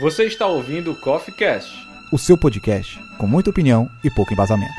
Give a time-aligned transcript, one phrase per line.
[0.00, 1.70] Você está ouvindo o Coffee Cast,
[2.10, 4.72] o seu podcast com muita opinião e pouco embasamento.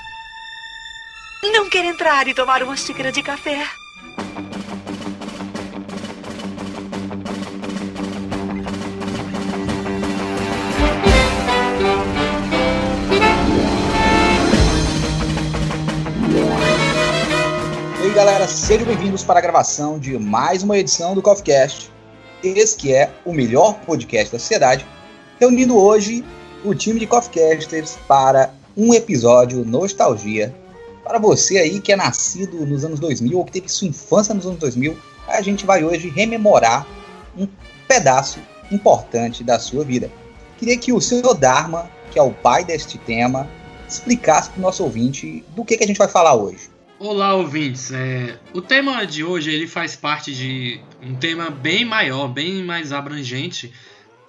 [1.44, 3.64] Não quer entrar e tomar uma xícara de café?
[18.02, 21.92] E aí galera, sejam bem-vindos para a gravação de mais uma edição do Coffee Cast.
[22.44, 24.86] Esse que é o melhor podcast da sociedade,
[25.40, 26.24] reunindo hoje
[26.64, 30.54] o time de Coffeecasters para um episódio nostalgia.
[31.04, 34.46] Para você aí que é nascido nos anos 2000 ou que teve sua infância nos
[34.46, 34.98] anos 2000,
[35.28, 36.88] a gente vai hoje rememorar
[37.38, 37.48] um
[37.88, 38.40] pedaço
[38.72, 40.12] importante da sua vida.
[40.58, 43.50] Queria que o senhor Dharma, que é o pai deste tema,
[43.88, 46.72] explicasse para o nosso ouvinte do que, que a gente vai falar hoje.
[47.00, 47.92] Olá, ouvintes.
[47.92, 52.94] É, o tema de hoje ele faz parte de um tema bem maior, bem mais
[52.94, 53.74] abrangente,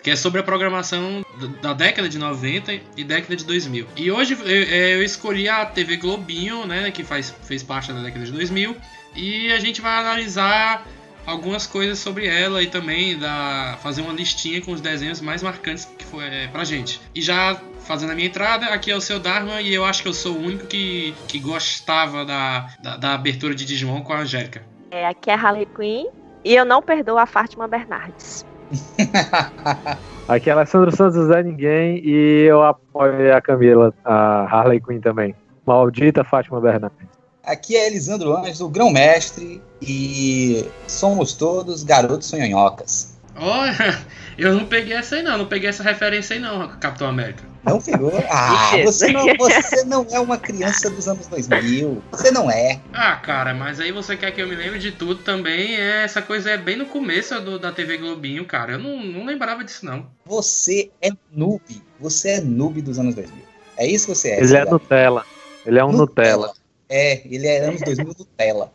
[0.04, 1.24] que é sobre a programação
[1.62, 3.86] da década de 90 e década de 2000.
[3.96, 8.22] E hoje eu, eu escolhi a TV Globinho, né, que faz, fez parte da década
[8.22, 8.76] de 2000,
[9.16, 10.86] e a gente vai analisar
[11.24, 15.86] algumas coisas sobre ela e também da, fazer uma listinha com os desenhos mais marcantes
[15.86, 17.00] que foi é, pra gente.
[17.14, 20.08] E já fazendo a minha entrada, aqui é o seu Dharma e eu acho que
[20.08, 24.18] eu sou o único que, que gostava da, da, da abertura de Digimon com a
[24.18, 24.62] Angélica.
[24.90, 26.08] É, aqui é a Harley Quinn
[26.44, 28.44] e eu não perdoo a Fátima Bernardes.
[30.26, 35.34] Aqui é Alessandro Santos Zé Ninguém e eu apoio a Camila, a Harley Quinn também.
[35.66, 37.08] Maldita Fátima Bernardes.
[37.44, 43.18] Aqui é Elisandro Anjos, o grão-mestre, e somos todos garotos sonhonhocas.
[43.36, 44.00] Olha,
[44.38, 47.53] eu não peguei essa aí não, não peguei essa referência aí não, Capitão América.
[47.64, 48.12] Não pegou?
[48.30, 52.02] Ah, você não, você não é uma criança dos anos 2000.
[52.10, 52.80] Você não é.
[52.92, 55.76] Ah, cara, mas aí você quer que eu me lembre de tudo também.
[55.76, 58.72] É, essa coisa é bem no começo do, da TV Globinho, cara.
[58.72, 60.06] Eu não, não lembrava disso, não.
[60.26, 61.62] Você é noob.
[62.00, 63.42] Você é noob dos anos 2000.
[63.76, 64.40] É isso que você é.
[64.40, 65.24] Ele é Nutella.
[65.64, 66.48] Ele é um Nutella.
[66.48, 66.54] Nutella.
[66.88, 68.72] É, ele é anos 2000 Nutella.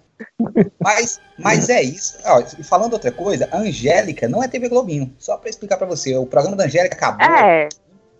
[0.80, 2.18] Mas, mas é isso.
[2.26, 5.14] Ó, falando outra coisa, a Angélica não é TV Globinho.
[5.18, 7.70] Só para explicar para você, o programa da Angélica acabou É,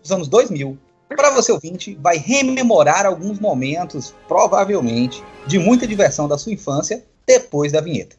[0.00, 0.78] nos anos 2000.
[1.08, 7.72] Para você ouvinte, vai rememorar alguns momentos, provavelmente, de muita diversão da sua infância depois
[7.72, 8.16] da vinheta.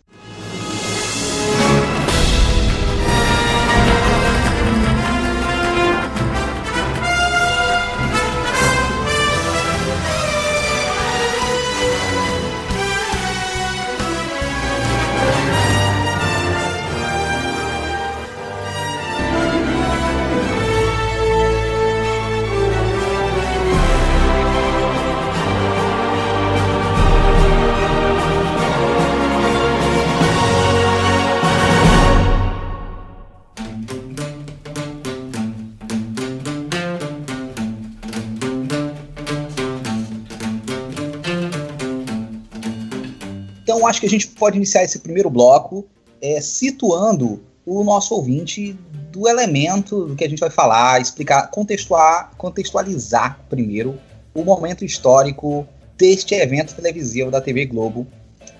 [43.92, 45.86] Acho que a gente pode iniciar esse primeiro bloco
[46.22, 48.74] é, situando o nosso ouvinte
[49.12, 54.00] do elemento do que a gente vai falar, explicar, contextualizar primeiro
[54.34, 58.08] o momento histórico deste evento televisivo da TV Globo,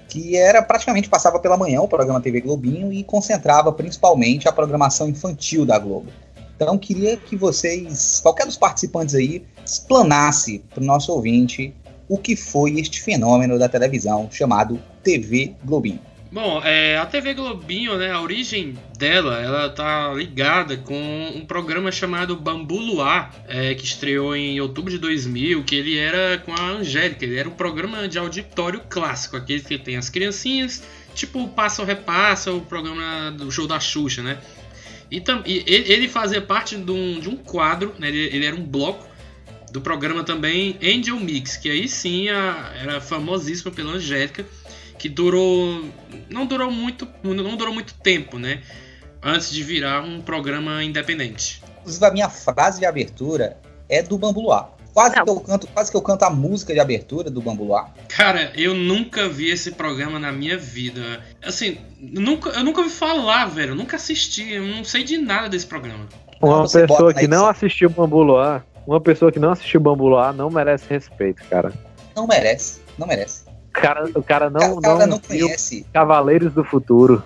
[0.08, 5.08] que era praticamente passava pela manhã o programa TV Globinho e concentrava principalmente a programação
[5.08, 6.12] infantil da Globo.
[6.56, 11.74] Então queria que vocês, qualquer dos participantes aí, explanasse para o nosso ouvinte
[12.08, 16.12] o que foi este fenômeno da televisão chamado TV Globinho.
[16.32, 20.96] Bom, é, a TV Globinho, né, a origem dela, ela tá ligada com
[21.36, 26.38] um programa chamado Bambu Luar, é, que estreou em outubro de 2000, que ele era
[26.38, 30.82] com a Angélica, ele era um programa de auditório clássico, aquele que tem as criancinhas,
[31.14, 34.38] tipo Passa ou Repassa, o programa do show da Xuxa, né?
[35.12, 38.64] E, e ele fazia parte de um, de um quadro, né, ele, ele era um
[38.64, 39.06] bloco
[39.72, 44.46] do programa também Angel Mix, que aí sim a, era famosíssima pela Angélica,
[45.02, 45.84] que durou
[46.30, 48.62] não durou muito não durou muito tempo, né?
[49.24, 51.64] Antes de virar um programa independente.
[51.80, 53.58] Inclusive a minha frase de abertura
[53.90, 54.70] é do Bambu Luar.
[54.94, 57.92] Quase que eu canto, quase que eu canto a música de abertura do Bambu Luar.
[58.10, 61.20] Cara, eu nunca vi esse programa na minha vida.
[61.44, 63.72] Assim, nunca, eu nunca ouvi falar, velho.
[63.72, 64.54] Eu nunca assisti.
[64.54, 66.08] Eu não sei de nada desse programa.
[66.40, 70.10] Uma Você bota pessoa que não assistiu Bambu Luar, uma pessoa que não assistiu Bambu
[70.10, 71.74] Luar não merece respeito, cara.
[72.16, 73.51] Não merece, não merece.
[73.72, 77.24] O cara, o cara não, o cara não, não conhece Cavaleiros do Futuro.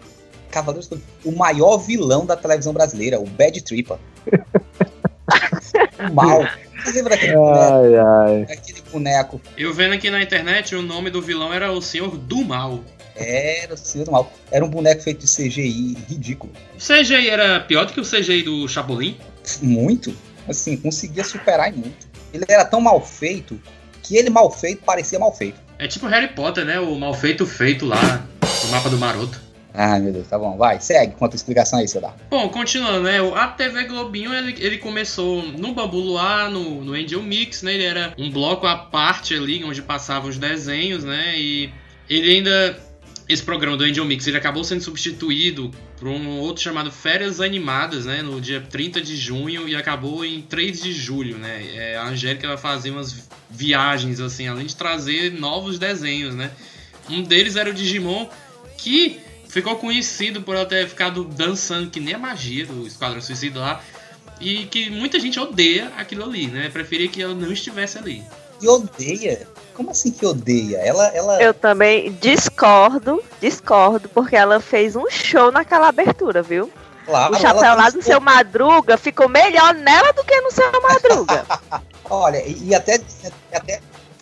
[0.52, 1.02] Cavaleiros do...
[1.26, 3.98] o maior vilão da televisão brasileira, o Bad Tripper.
[6.00, 6.48] o mal.
[6.84, 7.74] Você lembra daquele boneco?
[7.74, 8.42] Ai, ai.
[8.44, 9.42] Aquele boneco.
[9.58, 12.80] Eu vendo aqui na internet, o nome do vilão era o Senhor do Mal.
[13.16, 14.32] Era o Senhor do Mal.
[14.52, 16.54] Era um boneco feito de CGI ridículo.
[16.76, 19.18] O CGI era pior do que o CGI do Chapolin?
[19.64, 20.16] Muito.
[20.48, 22.08] Assim, conseguia superar em muito.
[22.32, 23.60] Ele era tão mal feito
[24.04, 25.65] que ele mal feito parecia mal feito.
[25.78, 26.80] É tipo Harry Potter, né?
[26.80, 28.26] O mal feito feito lá,
[28.66, 29.46] o mapa do maroto.
[29.78, 30.56] Ai, meu Deus, tá bom.
[30.56, 31.16] Vai, segue.
[31.16, 32.16] Conta a explicação aí, seu Dar.
[32.30, 33.18] Bom, continuando, né?
[33.36, 37.74] A TV Globinho, ele, ele começou no Bambu Luar, no, no Angel Mix, né?
[37.74, 41.38] Ele era um bloco à parte ali, onde passavam os desenhos, né?
[41.38, 41.70] E
[42.10, 42.80] ele ainda...
[43.28, 48.06] Esse programa do Angel Mix, ele acabou sendo substituído por um outro chamado Férias Animadas,
[48.06, 48.22] né?
[48.22, 51.66] No dia 30 de junho e acabou em 3 de julho, né?
[51.74, 56.52] É, a Angélica ela fazia umas viagens, assim, além de trazer novos desenhos, né?
[57.10, 58.28] Um deles era o Digimon,
[58.78, 63.60] que ficou conhecido por ela ter ficado dançando que nem a magia do Esquadrão Suicida
[63.60, 63.84] lá.
[64.42, 66.70] E que muita gente odeia aquilo ali, né?
[66.70, 68.22] Preferia que ela não estivesse ali.
[68.62, 69.48] E odeia?
[69.76, 70.78] Como assim que odeia?
[70.78, 71.42] Ela, ela...
[71.42, 76.72] Eu também discordo, discordo, porque ela fez um show naquela abertura, viu?
[77.06, 81.46] Claro, o chapéu lá do seu Madruga ficou melhor nela do que no seu Madruga.
[82.10, 83.00] Olha, e, e até,
[83.54, 83.80] até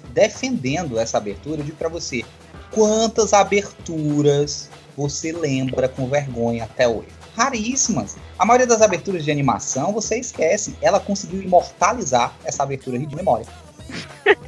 [0.10, 2.26] defendendo essa abertura, eu digo pra você,
[2.72, 7.08] quantas aberturas você lembra com vergonha até hoje?
[7.36, 8.16] Raríssimas.
[8.38, 10.76] A maioria das aberturas de animação você esquece.
[10.82, 13.46] Ela conseguiu imortalizar essa abertura de memória.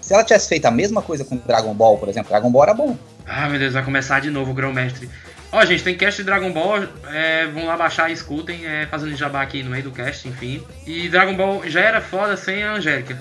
[0.00, 2.74] Se ela tivesse feito a mesma coisa com Dragon Ball, por exemplo, Dragon Ball era
[2.74, 2.96] bom.
[3.26, 5.10] Ah, meu Deus, vai começar de novo o Grão-Mestre.
[5.50, 9.16] Ó, gente, tem cast de Dragon Ball, é, vão lá baixar e escutem, é, fazendo
[9.16, 10.62] jabá aqui no meio do cast, enfim.
[10.86, 13.18] E Dragon Ball já era foda sem a Angélica.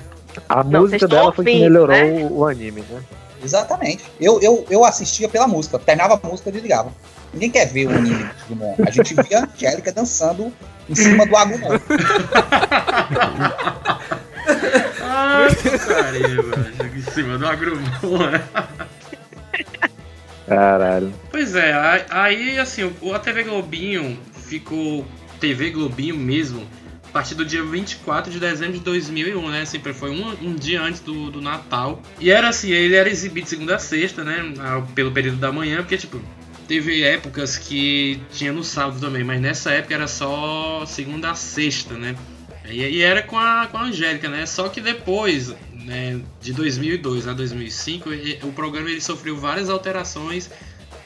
[0.47, 2.27] A Não, música dela foi que ouvindo, melhorou né?
[2.29, 3.01] o anime, né?
[3.45, 4.03] Exatamente.
[4.19, 5.79] Eu, eu, eu assistia pela música.
[5.79, 6.91] Terminava a música, eu desligava.
[7.33, 8.75] Ninguém quer ver o anime do Digimon.
[8.85, 10.51] A gente via a Angélica dançando
[10.89, 11.69] em cima do Agumon.
[15.01, 15.47] Ah,
[15.87, 18.43] caramba, em cima do Agrumon, né?
[20.47, 21.13] Caralho.
[21.31, 21.73] Pois é,
[22.09, 25.05] aí assim, o- a TV Globinho ficou
[25.39, 26.67] TV Globinho mesmo
[27.15, 29.63] partir do dia 24 de dezembro de 2001, né?
[29.63, 32.03] Sempre foi um, um dia antes do, do Natal.
[32.19, 34.53] E era assim, ele era exibido segunda a sexta, né?
[34.93, 36.21] Pelo período da manhã, porque tipo,
[36.67, 41.93] teve épocas que tinha no sábado também, mas nessa época era só segunda a sexta,
[41.93, 42.17] né?
[42.67, 44.45] E, e era com a, com a Angélica, né?
[44.45, 50.49] Só que depois, né, de 2002 a 2005, e- o programa ele sofreu várias alterações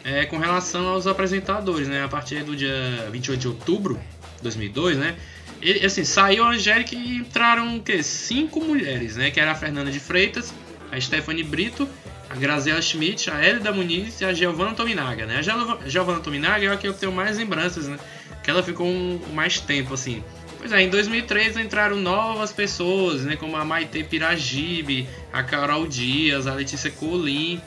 [0.03, 2.03] é, com relação aos apresentadores, né?
[2.03, 3.99] A partir do dia 28 de outubro
[4.41, 5.15] 2002, né?
[5.61, 8.01] Ele, assim, saiu a Angélica e entraram o quê?
[8.01, 9.29] Cinco mulheres, né?
[9.31, 10.53] Que era a Fernanda de Freitas,
[10.91, 11.87] a Stephanie Brito,
[12.29, 15.37] a Graziela Schmidt, a Hélida Muniz e a Giovanna Tominaga, né?
[15.37, 17.97] A Giova- Giovanna Tominaga é a que eu tenho mais lembranças, né?
[18.43, 20.23] Que ela ficou um, mais tempo, assim.
[20.57, 23.35] Pois é, em 2003 entraram novas pessoas, né?
[23.35, 27.61] Como a Maite Piragibe, a Carol Dias, a Letícia Colim.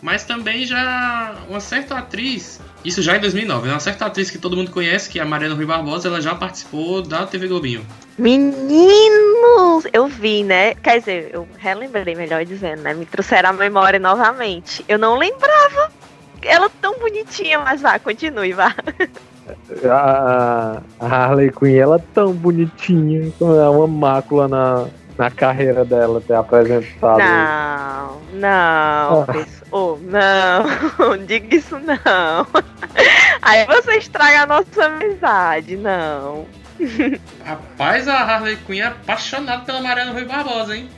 [0.00, 3.74] Mas também já uma certa atriz, isso já em 2009, né?
[3.74, 6.34] uma certa atriz que todo mundo conhece, que é a Mariana Rui Barbosa, ela já
[6.34, 7.84] participou da TV Globinho.
[8.16, 10.74] Meninos, eu vi, né?
[10.74, 12.94] Quer dizer, eu relembrei, melhor dizendo, né?
[12.94, 14.84] Me trouxeram a memória novamente.
[14.88, 15.90] Eu não lembrava.
[16.42, 18.74] Ela tão bonitinha, mas vá, continue, vá.
[19.90, 24.86] A, a Harley Quinn, ela é tão bonitinha, é uma mácula na,
[25.18, 27.18] na carreira dela ter apresentado.
[27.18, 29.26] Não, não, Ah.
[29.32, 32.46] pessoa, não, diga isso não.
[33.42, 36.46] Aí você estraga a nossa amizade, não.
[37.44, 40.88] Rapaz, a Harley Quinn é apaixonada pela Mariana Rui Barbosa, hein?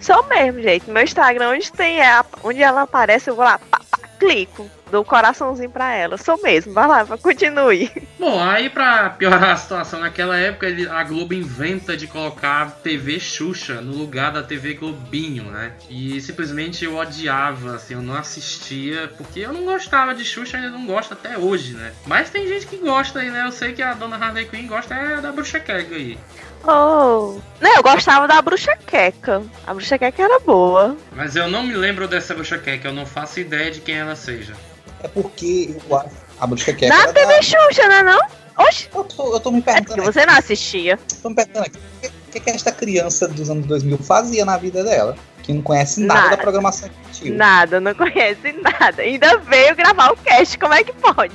[0.00, 0.90] Sou mesmo, gente.
[0.90, 3.78] Meu Instagram, onde tem ela, onde ela aparece, eu vou lá, pá,
[4.20, 6.18] clico, dou coraçãozinho pra ela.
[6.18, 7.90] Sou mesmo, vai lá, continue.
[8.18, 13.18] Bom, aí pra piorar a situação naquela época, ele- a Globo inventa de colocar TV
[13.18, 15.72] Xuxa no lugar da TV Globinho, né?
[15.88, 20.70] E simplesmente eu odiava, assim, eu não assistia, porque eu não gostava de Xuxa, ainda
[20.70, 21.92] não gosto até hoje, né?
[22.06, 23.44] Mas tem gente que gosta aí, né?
[23.46, 26.18] Eu sei que a dona Harley Quinn gosta é da bruxa Kega aí.
[26.64, 27.38] Oh.
[27.60, 29.42] Não, eu gostava da bruxa queca.
[29.66, 30.96] A bruxa queca era boa.
[31.12, 34.14] Mas eu não me lembro dessa bruxa Kega, eu não faço ideia de quem ela
[34.16, 34.54] seja.
[35.02, 38.20] É porque eu acho a bruxa quer Na TV Xuxa, né não?
[38.56, 40.98] Oxe, eu, tô, eu tô me é perguntando, você não assistia.
[41.22, 44.44] tô me perguntando aqui, o que, o que que esta criança dos anos 2000 fazia
[44.44, 45.16] na vida dela?
[45.42, 46.36] Que não conhece nada, Nada.
[46.36, 47.34] da programação infantil.
[47.34, 49.02] Nada, não conhece nada.
[49.02, 51.34] Ainda veio gravar o cast, como é que pode?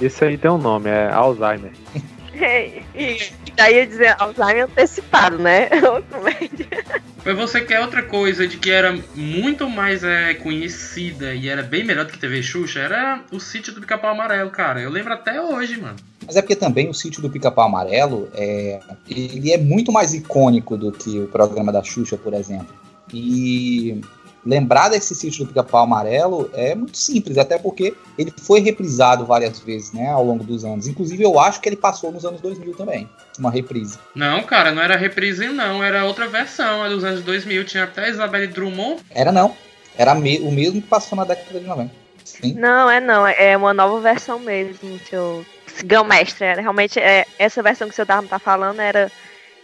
[0.00, 1.72] Isso aí tem um nome, é Alzheimer.
[2.94, 5.68] E daí ia dizer Alzheimer antecipado, né?
[7.24, 11.82] Mas você quer outra coisa de que era muito mais é, conhecida e era bem
[11.82, 12.80] melhor do que TV Xuxa?
[12.80, 14.80] Era o sítio do Pica-Pau Amarelo, cara.
[14.80, 15.96] Eu lembro até hoje, mano.
[16.26, 20.76] Mas é porque também o sítio do Pica-Pau Amarelo é, ele é muito mais icônico
[20.76, 22.74] do que o programa da Xuxa, por exemplo.
[23.12, 24.02] E
[24.44, 29.58] lembrar desse sítio do Pica-Pau Amarelo é muito simples, até porque ele foi reprisado várias
[29.58, 30.86] vezes, né, ao longo dos anos.
[30.86, 33.08] Inclusive, eu acho que ele passou nos anos 2000 também,
[33.38, 33.98] uma reprise.
[34.14, 35.82] Não, cara, não era reprise, não.
[35.82, 37.64] Era outra versão, é dos anos 2000.
[37.64, 39.02] Tinha até Isabelle Drummond.
[39.10, 39.54] Era não.
[39.96, 41.90] Era me o mesmo que passou na década de 90.
[42.24, 42.54] Sim.
[42.54, 43.26] Não, é não.
[43.26, 45.44] É uma nova versão mesmo, seu
[45.84, 46.44] Gão Mestre.
[46.44, 49.10] É, realmente, é, essa versão que o seu Dharma tá falando era,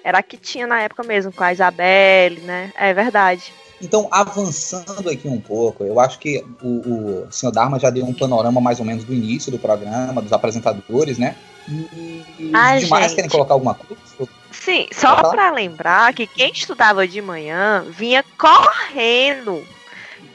[0.05, 2.73] era a que tinha na época mesmo, com a Isabelle, né?
[2.77, 3.53] É verdade.
[3.81, 8.13] Então, avançando aqui um pouco, eu acho que o, o senhor Dharma já deu um
[8.13, 11.35] panorama mais ou menos do início do programa, dos apresentadores, né?
[11.69, 13.17] E, Ai, demais gente.
[13.17, 14.03] querem colocar alguma coisa?
[14.51, 19.65] Sim, só pra lembrar que quem estudava de manhã vinha correndo.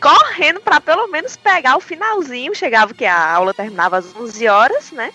[0.01, 2.55] Correndo pra pelo menos pegar o finalzinho.
[2.55, 5.11] Chegava que a aula terminava às 11 horas, né?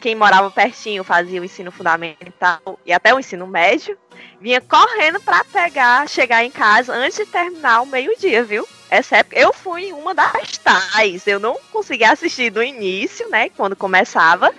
[0.00, 3.96] Quem morava pertinho fazia o ensino fundamental e até o ensino médio.
[4.40, 8.66] Vinha correndo pra pegar, chegar em casa antes de terminar o meio-dia, viu?
[8.90, 11.26] Essa época eu fui uma das tais.
[11.26, 13.48] Eu não consegui assistir do início, né?
[13.50, 14.52] Quando começava.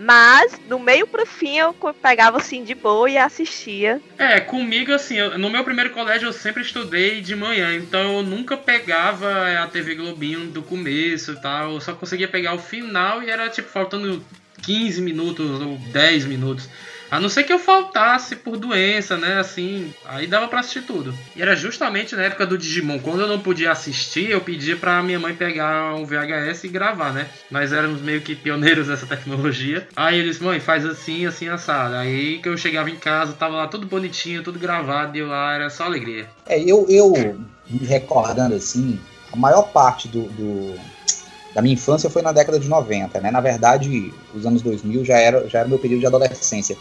[0.00, 4.00] Mas do meio pro fim eu pegava assim de boa e assistia.
[4.16, 8.22] É, comigo, assim, eu- no meu primeiro colégio eu sempre estudei de manhã, então eu
[8.22, 9.28] nunca pegava
[9.60, 11.72] a TV Globinho do começo e tal.
[11.72, 14.24] Eu só conseguia pegar o final e era tipo faltando
[14.62, 16.68] 15 minutos ou 10 minutos.
[17.10, 19.38] A não ser que eu faltasse por doença, né?
[19.38, 21.14] Assim, aí dava pra assistir tudo.
[21.34, 22.98] E era justamente na época do Digimon.
[22.98, 27.14] Quando eu não podia assistir, eu pedia pra minha mãe pegar um VHS e gravar,
[27.14, 27.26] né?
[27.50, 29.88] Nós éramos meio que pioneiros dessa tecnologia.
[29.96, 31.94] Aí ele disse, mãe, faz assim, assim, assado.
[31.94, 35.54] Aí que eu chegava em casa, tava lá tudo bonitinho, tudo gravado, e eu lá
[35.54, 36.28] era só alegria.
[36.46, 37.10] É, eu, eu
[37.70, 39.00] me recordando assim,
[39.32, 40.78] a maior parte do, do-
[41.58, 43.32] da minha infância foi na década de 90, né?
[43.32, 46.76] Na verdade, os anos 2000 já era, já era meu período de adolescência.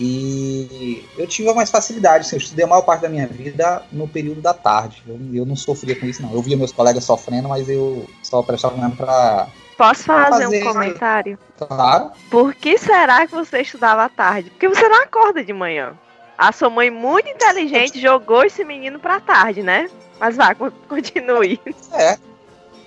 [0.00, 4.08] E eu tive mais facilidade, assim, eu estudei a maior parte da minha vida no
[4.08, 5.02] período da tarde.
[5.06, 6.32] Eu, eu não sofria com isso, não.
[6.32, 9.46] Eu via meus colegas sofrendo, mas eu só prestava mesmo pra.
[9.76, 11.38] Posso fazer, Fazer- um comentário?
[11.58, 14.48] Claro, Por que será que você estudava à tarde?
[14.50, 15.92] Porque você não acorda de manhã.
[16.38, 19.90] A sua mãe, muito inteligente, jogou esse menino pra tarde, né?
[20.18, 21.60] Mas vá, con- continue.
[21.92, 22.16] É,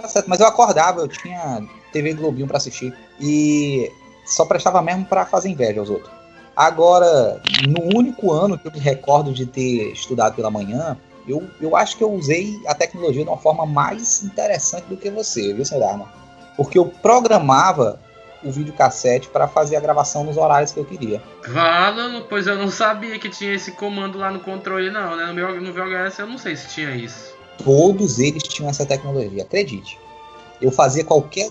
[0.01, 0.29] tá certo.
[0.29, 2.93] Mas eu acordava, eu tinha TV Globinho pra assistir.
[3.19, 3.91] E
[4.25, 6.11] só prestava mesmo pra fazer inveja aos outros.
[6.55, 11.75] Agora, no único ano que eu me recordo de ter estudado pela manhã, eu, eu
[11.75, 15.65] acho que eu usei a tecnologia de uma forma mais interessante do que você, viu,
[15.65, 16.11] senhor Dharma?
[16.57, 17.99] Porque eu programava
[18.43, 21.21] o videocassete para fazer a gravação nos horários que eu queria.
[21.43, 25.25] Fala, pois eu não sabia que tinha esse comando lá no controle, não, né?
[25.25, 27.35] No, meu, no VHS eu não sei se tinha isso.
[27.63, 29.97] Todos eles tinham essa tecnologia, acredite.
[30.61, 31.49] Eu fazia qualquer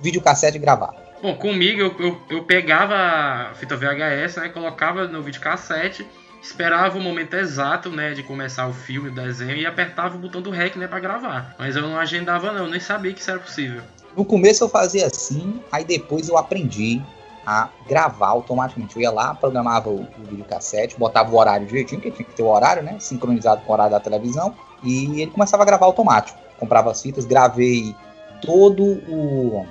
[0.00, 0.94] videocassete gravar.
[1.22, 4.48] Bom, comigo eu, eu, eu pegava a fita VHS, né?
[4.48, 6.06] Colocava no videocassete,
[6.42, 8.14] esperava o momento exato, né?
[8.14, 10.86] De começar o filme, o desenho e apertava o botão do REC, né?
[10.86, 11.54] Pra gravar.
[11.58, 13.82] Mas eu não agendava, não, nem sabia que isso era possível.
[14.16, 17.02] No começo eu fazia assim, aí depois eu aprendi
[17.46, 18.96] a gravar automaticamente.
[18.96, 22.42] Eu ia lá, programava o, o videocassete, botava o horário direitinho, porque tinha que ter
[22.42, 22.96] o horário, né?
[22.98, 24.54] Sincronizado com o horário da televisão.
[24.82, 26.38] E ele começava a gravar automático.
[26.58, 27.94] Comprava as fitas, gravei
[28.42, 29.66] todo o,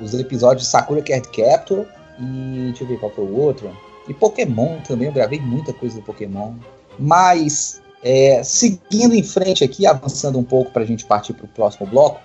[0.00, 1.86] os episódios de Sakura Card Capture.
[2.18, 3.70] E deixa eu ver qual foi o outro.
[4.08, 6.54] E Pokémon também, eu gravei muita coisa do Pokémon.
[6.98, 11.48] Mas, é, seguindo em frente aqui, avançando um pouco para a gente partir para o
[11.48, 12.20] próximo bloco,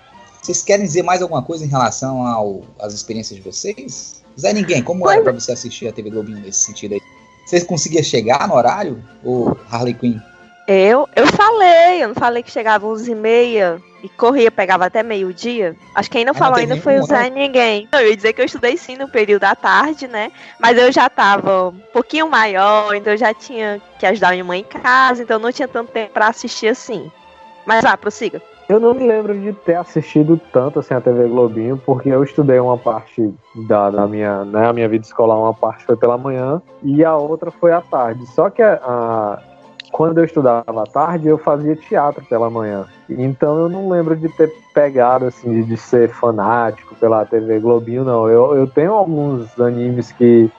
[0.46, 4.22] vocês querem dizer mais alguma coisa em relação ao- às experiências de vocês?
[4.38, 7.00] Zé Ninguém, como era Pois- pra você assistir a TV Globinho nesse sentido aí?
[7.46, 9.02] Vocês conseguiam chegar no horário?
[9.24, 10.18] Ou Harley Quinn?
[10.68, 15.76] Eu, eu falei, eu não falei que chegava às 11h30 e corria, pegava até meio-dia.
[15.94, 17.30] Acho que quem não falou ainda foi o Zé.
[17.30, 17.88] Ninguém.
[17.92, 20.32] Eu ia dizer que eu estudei sim no período da tarde, né?
[20.58, 24.60] Mas eu já tava um pouquinho maior, então eu já tinha que ajudar minha mãe
[24.60, 27.10] em casa, então eu não tinha tanto tempo pra assistir assim.
[27.64, 28.42] Mas vá, prossiga.
[28.68, 32.58] Eu não me lembro de ter assistido tanto assim a TV Globinho, porque eu estudei
[32.58, 33.32] uma parte
[33.68, 37.16] da, da minha, né, a minha vida escolar, uma parte foi pela manhã e a
[37.16, 38.26] outra foi à tarde.
[38.26, 39.40] Só que a,
[39.92, 42.86] quando eu estudava à tarde, eu fazia teatro pela manhã.
[43.08, 48.04] Então eu não lembro de ter pegado assim, de, de ser fanático pela TV Globinho,
[48.04, 48.28] não.
[48.28, 50.50] Eu, eu tenho alguns animes que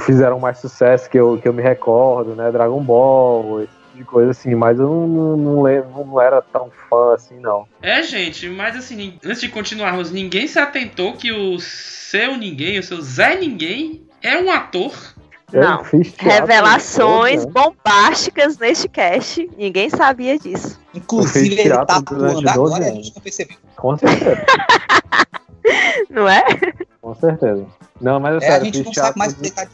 [0.00, 2.50] fizeram mais sucesso que eu, que eu me recordo, né?
[2.50, 3.62] Dragon Ball,
[4.00, 7.66] de coisa assim, mas eu não, não, lembro, não era tão fã assim, não.
[7.82, 12.82] É, gente, mas assim, antes de continuarmos, ninguém se atentou que o seu ninguém, o
[12.82, 14.92] seu Zé Ninguém, é um ator.
[15.52, 15.82] Eu Não.
[15.82, 17.62] teatro Revelações todo, né?
[17.62, 19.50] bombásticas neste cast.
[19.56, 20.78] Ninguém sabia disso.
[20.94, 23.56] Inclusive, ele tá durante atuando 12 agora a gente não percebeu.
[23.76, 24.44] Com certeza,
[26.08, 26.44] Não é?
[27.00, 27.66] com certeza.
[28.00, 29.72] Não, mas é, É, sério, a gente não sabe mais detalhes.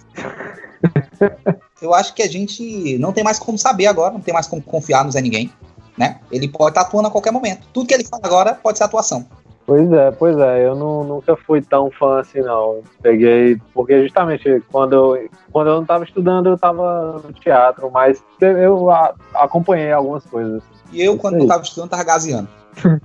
[1.80, 4.62] Eu acho que a gente não tem mais como saber agora, não tem mais como
[4.62, 5.50] confiar no Zé Ninguém.
[5.96, 6.20] né?
[6.30, 7.66] Ele pode estar atuando a qualquer momento.
[7.72, 9.26] Tudo que ele fala agora pode ser atuação.
[9.66, 12.82] Pois é, pois é, eu não, nunca fui tão fã assim, não.
[13.02, 18.22] Peguei, porque justamente quando eu, quando eu não estava estudando, eu estava no teatro, mas
[18.40, 20.62] eu a, acompanhei algumas coisas.
[20.92, 22.48] E eu, quando eu estava estudando, estava gaseando.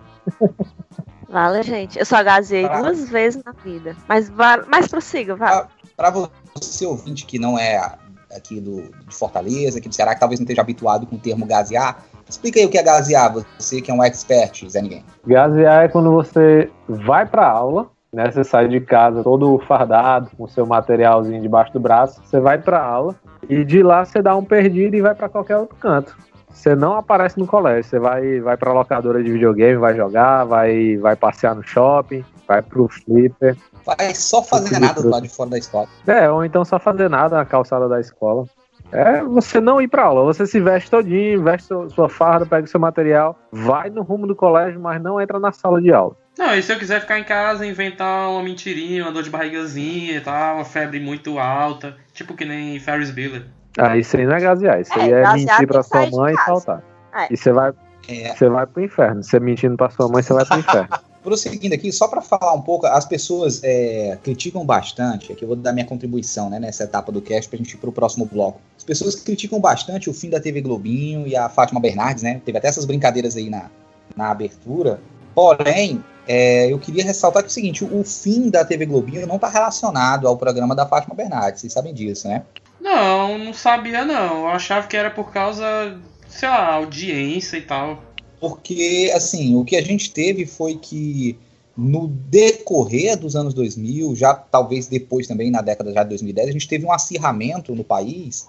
[1.27, 1.97] Vale, gente.
[1.97, 2.81] Eu só gasei pra...
[2.81, 3.95] duas vezes na vida.
[4.07, 4.29] Mas,
[4.67, 5.65] mas prossiga, vai.
[5.95, 6.11] Para
[6.53, 7.97] você ouvinte que não é
[8.35, 11.45] aqui do, de Fortaleza, aqui do Ceará, que talvez não esteja habituado com o termo
[11.45, 15.03] gasear, explica aí o que é gasear, você que é um expert, Zé Ninguém.
[15.25, 20.47] Gasear é quando você vai para aula, né, você sai de casa todo fardado, com
[20.47, 23.15] seu materialzinho debaixo do braço, você vai para aula
[23.49, 26.15] e de lá você dá um perdido e vai para qualquer outro canto.
[26.49, 30.97] Você não aparece no colégio, você vai, vai pra locadora de videogame, vai jogar, vai,
[30.97, 33.55] vai passear no shopping, vai pro flipper.
[33.85, 35.87] Vai só fazer nada do lado de fora da escola.
[36.05, 38.45] É, ou então só fazer nada na calçada da escola.
[38.91, 42.69] É você não ir pra aula, você se veste todinho, veste sua farda, pega o
[42.69, 46.17] seu material, vai no rumo do colégio, mas não entra na sala de aula.
[46.37, 50.17] Não, e se eu quiser ficar em casa, inventar uma mentirinha, uma dor de barrigazinha
[50.17, 53.45] e tal, uma febre muito alta, tipo que nem Ferris Bueller.
[53.77, 56.37] Ah, isso aí não é gasear, isso é, aí é mentir pra sua mãe e
[56.37, 56.83] faltar.
[57.13, 57.27] É.
[57.31, 57.71] E você vai,
[58.09, 58.35] é.
[58.35, 59.23] você vai pro inferno.
[59.23, 61.10] Você mentindo pra sua mãe, você vai pro inferno.
[61.23, 65.55] Prosseguindo aqui, só para falar um pouco, as pessoas é, criticam bastante, aqui eu vou
[65.55, 68.59] dar minha contribuição né, nessa etapa do cast pra gente ir pro próximo bloco.
[68.77, 72.41] As pessoas criticam bastante o fim da TV Globinho e a Fátima Bernardes, né?
[72.43, 73.69] Teve até essas brincadeiras aí na,
[74.15, 74.99] na abertura.
[75.35, 79.35] Porém, é, eu queria ressaltar que é o seguinte: o fim da TV Globinho não
[79.35, 82.43] está relacionado ao programa da Fátima Bernardes, vocês sabem disso, né?
[82.79, 84.41] Não, não sabia não.
[84.41, 88.01] Eu achava que era por causa, sei lá, audiência e tal.
[88.41, 91.37] Porque, assim, o que a gente teve foi que
[91.77, 96.51] no decorrer dos anos 2000, já talvez depois também, na década já de 2010, a
[96.51, 98.47] gente teve um acirramento no país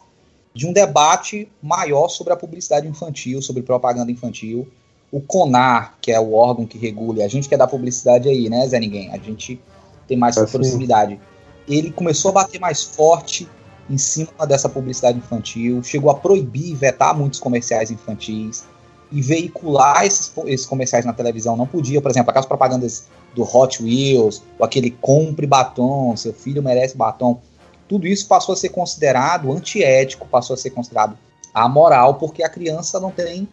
[0.55, 4.67] de um debate maior sobre a publicidade infantil, sobre propaganda infantil.
[5.11, 8.67] O CONAR, que é o órgão que regula, a gente quer dar publicidade aí, né,
[8.67, 9.13] Zé Ninguém?
[9.13, 9.61] A gente
[10.09, 11.21] tem mais é proximidade.
[11.69, 13.47] Ele começou a bater mais forte
[13.91, 18.65] em cima dessa publicidade infantil, chegou a proibir, vetar muitos comerciais infantis
[19.13, 21.57] e veicular esses, esses comerciais na televisão.
[21.57, 26.63] Não podia, por exemplo, aquelas propagandas do Hot Wheels, ou aquele compre batom, seu filho
[26.63, 27.41] merece batom.
[27.89, 31.17] Tudo isso passou a ser considerado antiético, passou a ser considerado
[31.53, 33.47] amoral, porque a criança não tem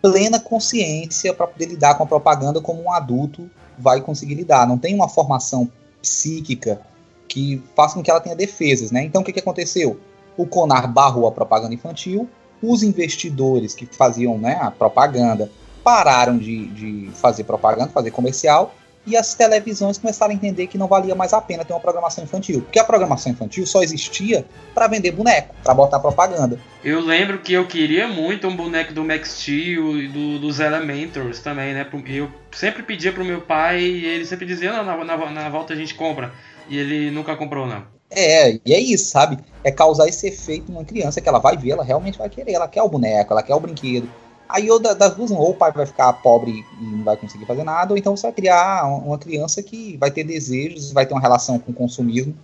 [0.00, 3.48] plena consciência para poder lidar com a propaganda como um adulto
[3.78, 4.66] vai conseguir lidar.
[4.66, 5.70] Não tem uma formação
[6.00, 6.80] psíquica
[7.28, 9.04] que faça com que ela tenha defesas, né?
[9.04, 9.98] Então o que, que aconteceu?
[10.36, 12.28] O Conar barrou a propaganda infantil,
[12.62, 15.50] os investidores que faziam né, a propaganda
[15.82, 20.86] pararam de, de fazer propaganda, fazer comercial, e as televisões começaram a entender que não
[20.86, 22.60] valia mais a pena ter uma programação infantil.
[22.62, 26.58] Porque a programação infantil só existia para vender boneco, para botar propaganda.
[26.84, 31.40] Eu lembro que eu queria muito um boneco do Max Steel e do, dos Elementors
[31.40, 31.86] também, né?
[32.06, 35.72] Eu sempre pedia pro meu pai e ele sempre dizia: não, na, na, na volta
[35.72, 36.32] a gente compra.
[36.68, 37.91] E ele nunca comprou, não.
[38.14, 39.38] É, e é isso, sabe?
[39.64, 42.68] É causar esse efeito numa criança que ela vai ver, ela realmente vai querer, ela
[42.68, 44.08] quer o boneco, ela quer o brinquedo.
[44.48, 47.64] Aí ou das duas, ou o pai vai ficar pobre e não vai conseguir fazer
[47.64, 51.20] nada, ou então você vai criar uma criança que vai ter desejos, vai ter uma
[51.20, 52.36] relação com o consumismo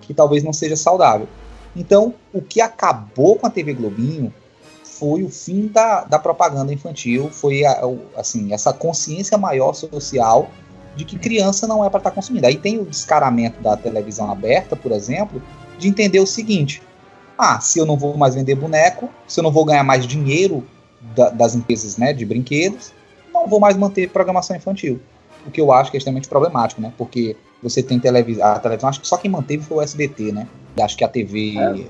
[0.00, 1.26] que talvez não seja saudável.
[1.74, 4.32] Então, o que acabou com a TV Globinho
[4.84, 7.82] foi o fim da, da propaganda infantil, foi a,
[8.16, 10.48] assim, essa consciência maior social
[10.96, 12.46] de que criança não é para estar tá consumindo.
[12.46, 15.42] Aí tem o descaramento da televisão aberta, por exemplo,
[15.78, 16.82] de entender o seguinte:
[17.38, 20.66] ah, se eu não vou mais vender boneco, se eu não vou ganhar mais dinheiro
[21.14, 22.92] da, das empresas né, de brinquedos,
[23.32, 25.00] não vou mais manter programação infantil.
[25.46, 26.92] O que eu acho que é extremamente problemático, né?
[26.96, 30.48] Porque você tem televisão, a televisão, acho que só quem manteve foi o SBT, né?
[30.76, 31.84] E acho que a TV, é.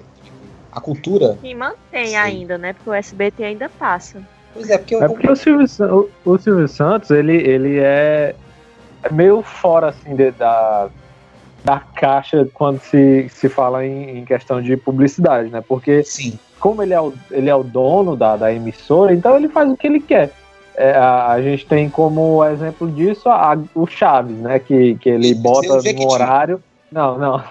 [0.70, 1.38] a cultura.
[1.42, 2.16] E mantém sei.
[2.16, 2.72] ainda, né?
[2.74, 4.20] Porque o SBT ainda passa.
[4.52, 5.66] Pois é, porque, eu, é porque o, Silvio,
[6.24, 8.34] o, o Silvio Santos, ele, ele é
[9.06, 10.88] é meio fora assim de, da,
[11.64, 15.62] da caixa quando se, se fala em, em, questão de publicidade, né?
[15.66, 16.38] Porque Sim.
[16.60, 19.76] como ele é o, ele é o dono da, da emissora, então ele faz o
[19.76, 20.32] que ele quer.
[20.76, 24.58] É, a, a, gente tem como exemplo disso a, o Chaves, né?
[24.58, 26.62] Que, que ele bota no horário.
[26.92, 27.42] Não, não.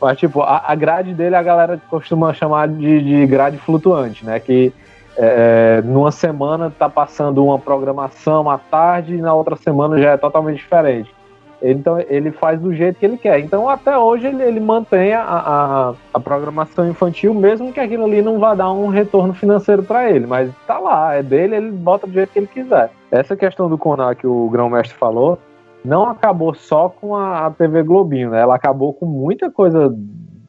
[0.00, 4.40] Mas, tipo, a, a grade dele a galera costuma chamar de, de grade flutuante, né?
[4.40, 4.72] Que
[5.16, 10.16] é, numa semana tá passando uma programação à tarde e na outra semana já é
[10.16, 11.14] totalmente diferente.
[11.62, 13.38] Então ele faz do jeito que ele quer.
[13.38, 18.20] Então até hoje ele, ele mantém a, a, a, programação infantil, mesmo que aquilo ali
[18.20, 20.26] não vá dar um retorno financeiro para ele.
[20.26, 22.90] Mas tá lá, é dele, ele bota do jeito que ele quiser.
[23.10, 25.38] Essa questão do Conar que o grão-mestre falou,
[25.82, 28.40] não acabou só com a, a TV Globinho, né?
[28.40, 29.94] Ela acabou com muita coisa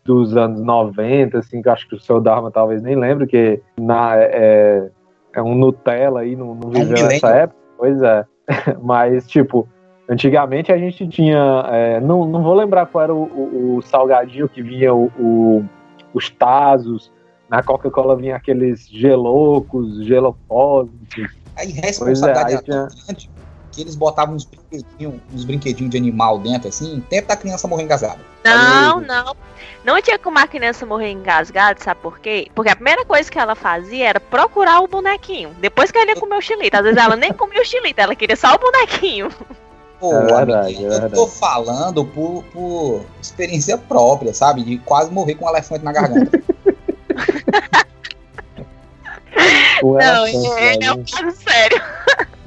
[0.06, 4.16] dos anos 90, assim, que acho que o seu Dharma talvez nem lembre, que na,
[4.16, 4.90] é,
[5.34, 7.44] é um Nutella aí, não, não É viveu nessa milênio.
[7.44, 7.60] época.
[7.78, 8.26] Pois é.
[8.84, 9.68] Mas, tipo,
[10.08, 11.66] antigamente a gente tinha.
[11.70, 15.66] é, não, não vou lembrar qual era o, o- o salgadinho que vinha o, o-
[16.14, 17.12] os Tazos.
[17.50, 21.36] Na Coca-Cola vinha aqueles gelocos, gelopósitos.
[21.58, 23.30] Aí responsabilidade Pois é, tão grande
[23.76, 27.84] que eles botavam uns brinquedinhos, uns brinquedinhos de animal dentro, assim, tempo da criança morrer
[27.84, 28.20] engasgada.
[28.44, 29.36] Não, Aí- não.
[29.84, 32.48] Não tinha como a criança morrer engasgada, sabe por quê?
[32.56, 35.50] Porque a primeira coisa que ela fazia era procurar o bonequinho.
[35.60, 36.78] Depois que ela ia comer o xilito.
[36.78, 39.30] Às vezes ela nem comia o xilito, ela queria só o bonequinho.
[40.00, 44.64] Pô, É verdade, amiguinho, é eu tô falando por, por experiência própria, sabe?
[44.64, 46.32] De quase morrer com um elefante na garganta.
[49.94, 51.06] Não, elefante, é, é um velho.
[51.12, 51.82] caso sério.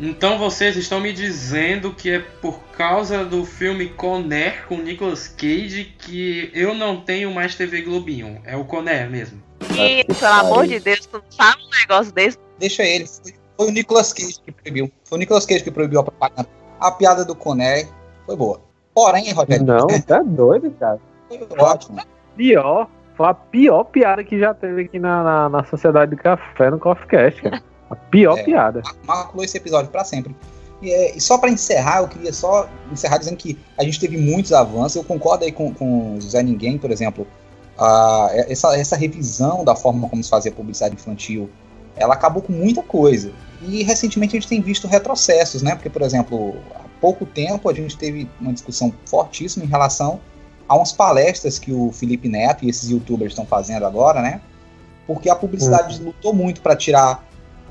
[0.01, 5.93] Então vocês estão me dizendo que é por causa do filme Conner com Nicolas Cage
[5.99, 8.41] que eu não tenho mais TV Globinho.
[8.45, 9.43] É o Conner mesmo.
[9.77, 12.39] E, pelo amor de Deus, tu não sabe um negócio desse.
[12.61, 13.07] Deixa ele.
[13.57, 14.93] Foi, o Nicolas Cage que proibiu.
[15.05, 16.49] Foi o Nicolas Cage que proibiu a propaganda.
[16.79, 17.89] A piada do Coné
[18.25, 18.61] foi boa.
[18.95, 21.01] Porém, Rogério, Não, tá doido, cara.
[21.29, 22.01] foi ótimo.
[22.37, 26.71] Pior, foi a pior piada que já teve aqui na, na, na Sociedade do Café
[26.71, 27.61] no Coffee Cast, cara.
[27.91, 28.45] A pior É.
[28.45, 28.81] piada.
[29.05, 30.37] Maculou esse episódio pra sempre.
[30.81, 34.17] E, é, e só pra encerrar, eu queria só encerrar dizendo que a gente teve
[34.17, 34.95] muitos avanços.
[34.95, 37.27] Eu concordo aí com, com o Zé Ninguém, por exemplo.
[37.77, 41.51] Ah, essa, essa revisão da forma como se fazia publicidade infantil,
[41.97, 43.33] ela acabou com muita coisa.
[43.63, 45.75] E recentemente a gente tem visto retrocessos, né?
[45.75, 50.21] Porque, por exemplo, há pouco tempo a gente teve uma discussão fortíssima em relação
[50.69, 54.41] a umas palestras que o Felipe Neto e esses youtubers estão fazendo agora, né?
[55.07, 57.25] Porque a publicidade lutou muito para tirar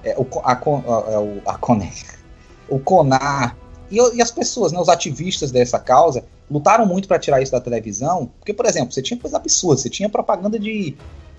[0.03, 1.93] é, o, a, a, é, o- a Coner,
[2.67, 3.55] o Conar
[3.91, 7.61] e, e as pessoas, né, os ativistas dessa causa, lutaram muito para tirar isso da
[7.61, 8.31] televisão.
[8.39, 10.95] Porque, por exemplo, você tinha coisa absurda, você tinha propaganda de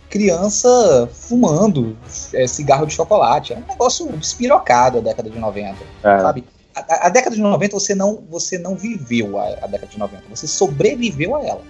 [0.08, 1.96] criança fumando
[2.32, 3.52] é, cigarro de chocolate.
[3.52, 6.18] É um negócio despirocado a década de 90 É.
[6.20, 6.44] sabe?
[6.88, 10.22] A, a- década de 90 você não, você não viveu a, a década de 90,
[10.30, 11.62] você sobreviveu a ela.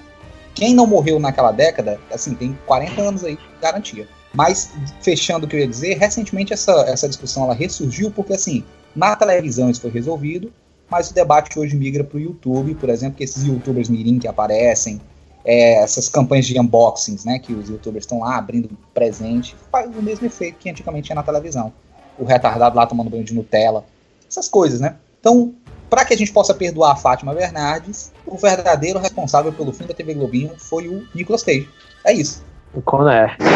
[0.55, 4.09] Quem não morreu naquela década, assim, tem 40 anos aí de garantia.
[4.35, 8.65] Mas, fechando o que eu ia dizer, recentemente essa, essa discussão ela ressurgiu porque, assim,
[8.95, 10.53] na televisão isso foi resolvido,
[10.91, 14.27] mas o debate hoje migra para o YouTube, por exemplo, que esses youtubers mirim que
[14.27, 15.01] aparecem,
[15.45, 20.03] é, essas campanhas de unboxings, né, que os youtubers estão lá abrindo presente, faz o
[20.03, 21.73] mesmo efeito que antigamente tinha na televisão.
[22.19, 23.85] O retardado lá tomando banho de Nutella,
[24.29, 24.97] essas coisas, né?
[25.21, 25.55] Então,
[25.89, 29.95] para que a gente possa perdoar a Fátima Bernardes, o verdadeiro responsável pelo fim da
[29.95, 31.69] TV Globinho foi o Nicolas Cage.
[32.05, 32.45] É isso.
[32.75, 33.37] O Coné.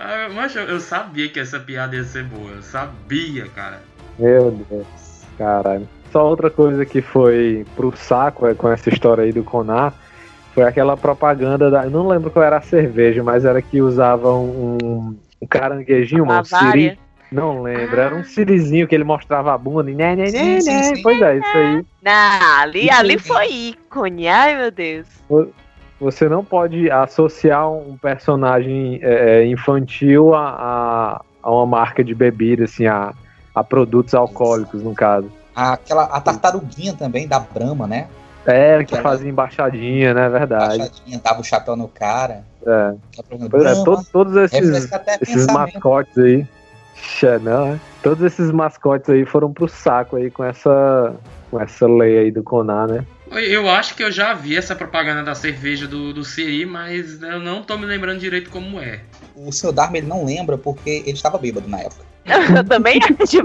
[0.00, 2.52] Ah, Mas eu, sabia que essa piada ia ser boa.
[2.52, 3.80] Eu sabia, cara.
[4.16, 4.86] Meu Deus,
[5.36, 5.88] caralho.
[6.12, 9.92] Só outra coisa que foi pro saco é, com essa história aí do Conar
[10.54, 11.84] foi aquela propaganda da.
[11.84, 16.44] Eu não lembro qual era a cerveja, mas era que usavam um, um caranguejinho, um
[16.44, 16.96] siri.
[17.30, 20.92] Não lembro, era um sirizinho que ele mostrava a bunda e né, né, né, né.
[21.02, 21.84] Pois é, isso aí.
[22.02, 24.28] Não, ali, ali foi ícone.
[24.28, 25.06] Ai, meu Deus.
[26.00, 32.64] Você não pode associar um personagem é, infantil a, a, a uma marca de bebida,
[32.64, 33.12] assim, a,
[33.54, 35.30] a produtos alcoólicos, no caso.
[35.54, 38.06] Aquela, a tartaruguinha também da Brahma, né?
[38.46, 40.28] É, que Aquela- fazia embaixadinha, né?
[40.28, 40.78] Verdade.
[40.78, 42.44] Baixadinha, dava o chapéu no cara.
[42.66, 42.94] É.
[43.50, 44.88] Pois é, todos esses,
[45.20, 46.46] esses mascotes aí.
[47.02, 47.80] Xé, não, é?
[48.02, 51.14] Todos esses mascotes aí foram pro saco aí com essa,
[51.50, 53.04] com essa lei aí do Conar, né?
[53.30, 57.38] Eu acho que eu já vi essa propaganda da cerveja do, do Siri, mas eu
[57.40, 59.00] não tô me lembrando direito como é.
[59.36, 62.04] O seu Dharma ele não lembra porque ele estava bêbado na época.
[62.56, 63.38] Eu também acho.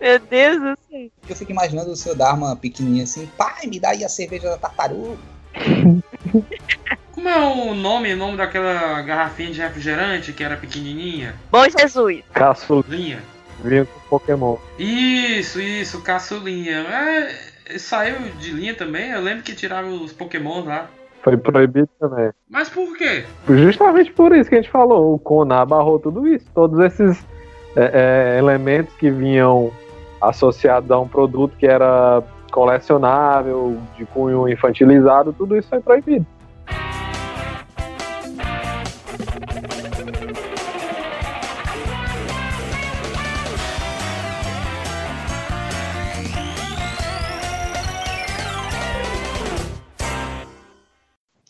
[0.00, 1.10] Meu Deus do céu.
[1.28, 4.58] Eu fico imaginando o seu Dharma pequenininho assim, pai, me dá aí a cerveja da
[4.58, 5.18] tartaruga.
[7.24, 11.34] Como é o nome, o nome daquela garrafinha de refrigerante que era pequenininha?
[11.50, 12.22] Bom Jesus.
[12.34, 13.22] Caçulinha
[13.64, 13.86] Linha.
[13.86, 14.56] com Pokémon.
[14.78, 16.80] Isso, isso, caçulinha.
[16.80, 20.90] É, saiu de linha também, eu lembro que tirava os Pokémon lá.
[21.22, 22.30] Foi proibido também.
[22.46, 23.24] Mas por quê?
[23.48, 26.44] Justamente por isso que a gente falou, o Conar barrou tudo isso.
[26.54, 27.26] Todos esses
[27.74, 29.72] é, é, elementos que vinham
[30.20, 36.26] associados a um produto que era colecionável, de cunho infantilizado, tudo isso foi proibido.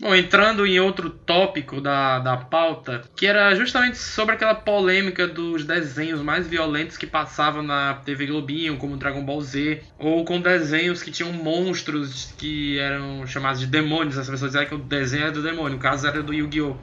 [0.05, 5.65] Bom, entrando em outro tópico da, da pauta, que era justamente sobre aquela polêmica dos
[5.65, 11.03] desenhos mais violentos que passavam na TV Globinho, como Dragon Ball Z, ou com desenhos
[11.03, 14.19] que tinham monstros que eram chamados de demônios.
[14.19, 16.77] As pessoas diziam que o desenho era do demônio, no caso era do Yu-Gi-Oh!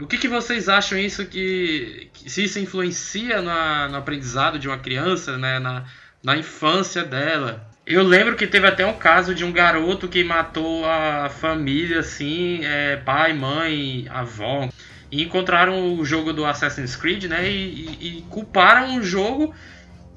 [0.00, 4.68] O que, que vocês acham isso que, que se isso influencia na, no aprendizado de
[4.68, 5.84] uma criança, né, na,
[6.22, 7.67] na infância dela?
[7.90, 12.60] Eu lembro que teve até um caso de um garoto que matou a família, assim,
[12.62, 14.68] é, pai, mãe, avó.
[15.10, 17.48] E encontraram o jogo do Assassin's Creed, né?
[17.48, 19.54] E, e, e culparam o jogo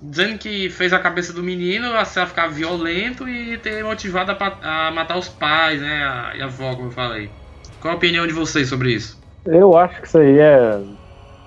[0.01, 4.91] dizendo que fez a cabeça do menino a ficar violento e ter motivado a, a
[4.91, 6.03] matar os pais, né?
[6.03, 7.29] A, e a avó, como eu falei.
[7.79, 9.17] Qual a opinião de vocês sobre isso?
[9.45, 10.77] Eu acho que isso aí é,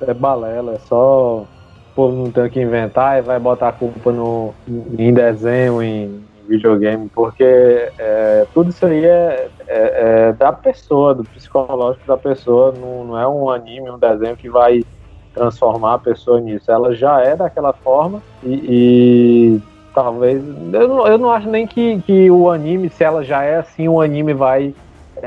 [0.09, 1.47] é balela, é só
[1.95, 4.55] povo não tem o que inventar e vai botar a culpa no,
[4.99, 7.45] em desenho, em videogame, porque
[7.99, 13.19] é, tudo isso aí é, é, é, da pessoa, do psicológico da pessoa, não, não
[13.19, 14.85] é um anime, um desenho que vai
[15.33, 16.71] transformar a pessoa nisso.
[16.71, 19.63] Ela já é daquela forma e, e
[19.95, 20.43] talvez.
[20.73, 23.89] Eu não, eu não acho nem que, que o anime, se ela já é assim,
[23.89, 24.75] o anime vai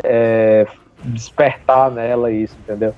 [0.03, 0.67] é,
[1.03, 2.93] despertar nela isso, entendeu?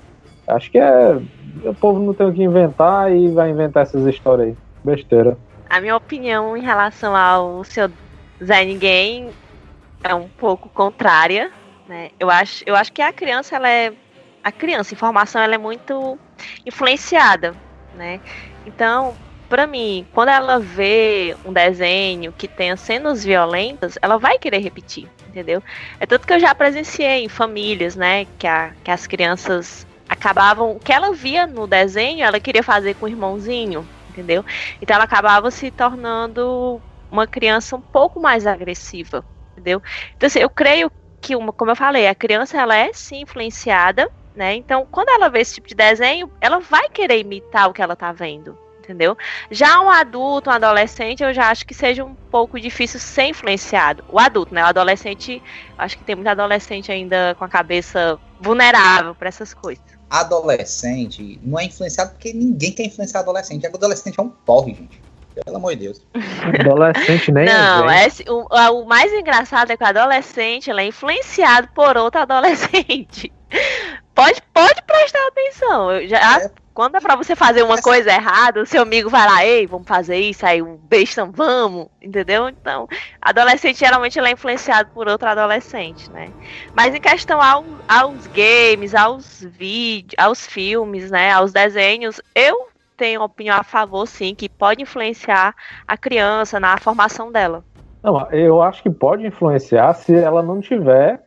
[0.48, 1.18] Acho que é.
[1.64, 4.58] O povo não tem o que inventar e vai inventar essas histórias aí.
[4.84, 5.38] Besteira.
[5.70, 7.90] A minha opinião em relação ao seu
[8.44, 9.30] Zé Ninguém
[10.04, 11.52] é um pouco contrária.
[11.88, 12.12] Né?
[12.20, 13.94] Eu, acho, eu acho que a criança, ela é.
[14.42, 16.18] A criança, a informação, ela é muito
[16.66, 17.54] influenciada,
[17.94, 18.22] né?
[18.66, 19.14] Então,
[19.50, 25.10] para mim, quando ela vê um desenho que tenha cenas violentas, ela vai querer repetir,
[25.28, 25.62] entendeu?
[26.00, 29.86] É tanto que eu já presenciei em famílias, né, que, a, que as crianças
[30.20, 34.44] acabavam, o que ela via no desenho, ela queria fazer com o irmãozinho, entendeu?
[34.82, 39.82] Então ela acabava se tornando uma criança um pouco mais agressiva, entendeu?
[40.16, 44.10] Então assim, eu creio que, uma, como eu falei, a criança ela é sim influenciada
[44.40, 44.56] né?
[44.56, 47.96] Então, quando ela vê esse tipo de desenho, ela vai querer imitar o que ela
[47.96, 49.18] tá vendo, entendeu?
[49.52, 54.02] Já um adulto, um adolescente, eu já acho que seja um pouco difícil ser influenciado.
[54.08, 54.64] O adulto, né?
[54.64, 55.44] O adolescente,
[55.78, 59.99] acho que tem muito adolescente ainda com a cabeça vulnerável para essas coisas.
[60.10, 63.66] Adolescente não é influenciado porque ninguém quer influenciar adolescente.
[63.66, 65.02] É adolescente é um porre, gente.
[65.46, 66.02] Pelo amor de Deus.
[66.60, 70.86] Adolescente nem Não, é, é, o, o mais engraçado é que o adolescente ele é
[70.88, 73.32] influenciado por outro adolescente.
[74.14, 75.94] Pode, pode prestar atenção.
[75.94, 76.52] Eu já, é.
[76.80, 79.86] Quando é pra você fazer uma coisa errada, o seu amigo vai lá, ei, vamos
[79.86, 82.48] fazer isso, aí um besta, vamos, entendeu?
[82.48, 82.88] Então,
[83.22, 86.30] adolescente geralmente é influenciado por outro adolescente, né?
[86.74, 93.24] Mas em questão ao, aos games, aos vídeos, aos filmes, né, aos desenhos, eu tenho
[93.24, 95.54] opinião a favor, sim, que pode influenciar
[95.86, 97.62] a criança na formação dela.
[98.02, 101.22] Não, eu acho que pode influenciar se ela não tiver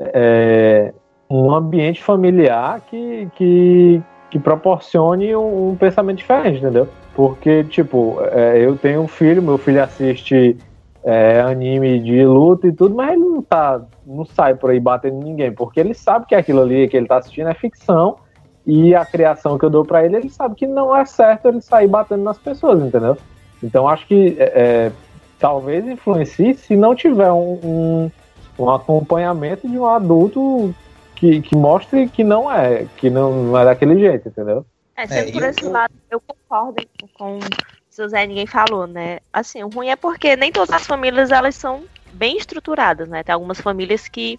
[0.00, 0.92] é,
[1.30, 4.02] um ambiente familiar que, que,
[4.36, 6.88] que proporcione um, um, pensamento diferente, entendeu?
[7.14, 10.56] Porque, tipo, é, eu tenho um filho, meu filho assiste
[11.02, 15.24] é, anime de luta e tudo, mas ele não tá, não sai por aí batendo
[15.24, 18.16] ninguém, porque ele sabe que aquilo ali que ele tá assistindo é ficção
[18.66, 21.62] e a criação que eu dou para ele, ele sabe que não é certo ele
[21.62, 23.16] sair batendo nas pessoas, entendeu?
[23.62, 24.92] Então acho que é, é
[25.38, 28.10] talvez influencie se não tiver um, um,
[28.58, 30.74] um acompanhamento de um adulto
[31.16, 34.64] que, que mostre que não é, que não, não é daquele jeito, entendeu?
[34.94, 35.72] É, sempre é, por esse eu...
[35.72, 39.18] lado, eu concordo com o que o Zé ninguém falou, né?
[39.32, 43.22] Assim, o ruim é porque nem todas as famílias elas são bem estruturadas, né?
[43.22, 44.38] Tem algumas famílias que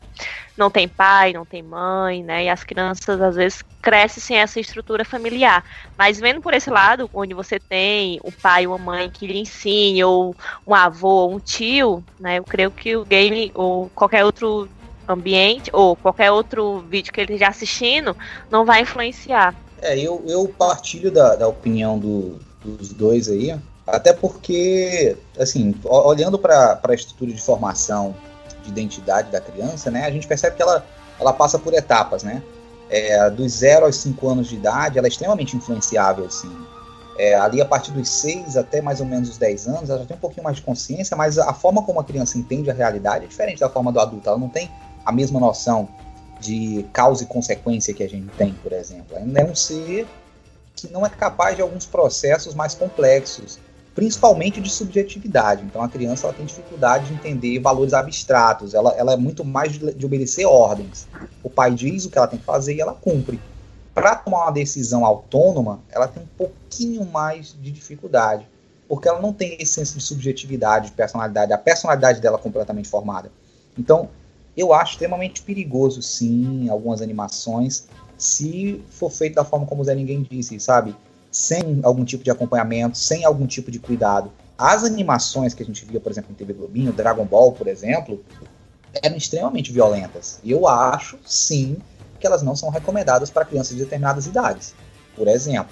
[0.58, 2.46] não tem pai, não tem mãe, né?
[2.46, 5.64] E as crianças às vezes crescem sem essa estrutura familiar.
[5.98, 9.40] Mas vendo por esse lado, onde você tem o pai ou a mãe que lhe
[9.40, 10.36] ensine, ou
[10.66, 12.40] um avô, ou um tio, né?
[12.40, 14.68] Eu creio que o game ou qualquer outro
[15.08, 18.16] ambiente ou qualquer outro vídeo que ele esteja assistindo
[18.52, 19.56] não vai influenciar.
[19.82, 26.38] É, eu, eu partilho da, da opinião do, dos dois aí, até porque, assim, olhando
[26.38, 28.16] para a estrutura de formação
[28.64, 30.86] de identidade da criança, né, a gente percebe que ela,
[31.20, 32.42] ela passa por etapas, né?
[32.90, 36.50] É, dos 0 aos 5 anos de idade, ela é extremamente influenciável, assim.
[37.18, 40.06] É, ali a partir dos 6 até mais ou menos os 10 anos, ela já
[40.06, 43.26] tem um pouquinho mais de consciência, mas a forma como a criança entende a realidade
[43.26, 44.30] é diferente da forma do adulto.
[44.30, 44.70] Ela não tem
[45.08, 45.88] a mesma noção
[46.38, 49.16] de causa e consequência que a gente tem, por exemplo.
[49.16, 50.06] Ainda é um ser
[50.76, 53.58] que não é capaz de alguns processos mais complexos,
[53.96, 55.64] principalmente de subjetividade.
[55.64, 59.72] Então a criança ela tem dificuldade de entender valores abstratos, ela, ela é muito mais
[59.72, 61.08] de, de obedecer ordens.
[61.42, 63.40] O pai diz o que ela tem que fazer e ela cumpre.
[63.94, 68.46] Para tomar uma decisão autônoma, ela tem um pouquinho mais de dificuldade,
[68.90, 72.90] porque ela não tem esse senso de subjetividade, de personalidade, a personalidade dela é completamente
[72.90, 73.32] formada.
[73.78, 74.10] Então,
[74.58, 79.94] eu acho extremamente perigoso, sim, algumas animações, se for feito da forma como o Zé
[79.94, 80.96] Ninguém disse, sabe?
[81.32, 84.32] Sem algum tipo de acompanhamento, sem algum tipo de cuidado.
[84.58, 88.24] As animações que a gente via, por exemplo, em TV Globinho, Dragon Ball, por exemplo,
[89.04, 90.40] eram extremamente violentas.
[90.44, 91.78] Eu acho, sim,
[92.20, 94.74] que elas não são recomendadas para crianças de determinadas idades.
[95.16, 95.72] Por exemplo,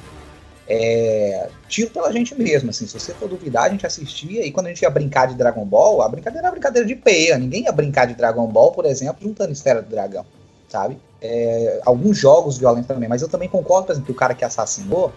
[0.67, 4.67] é, tiro pela gente mesmo, assim, se você for duvidar, a gente assistia, e quando
[4.67, 7.71] a gente ia brincar de Dragon Ball, a brincadeira era brincadeira de peia, ninguém ia
[7.71, 10.25] brincar de Dragon Ball, por exemplo, juntando esfera do dragão,
[10.67, 10.97] sabe?
[11.21, 14.43] É, alguns jogos violentos também, mas eu também concordo, por exemplo, que o cara que
[14.43, 15.13] assassinou,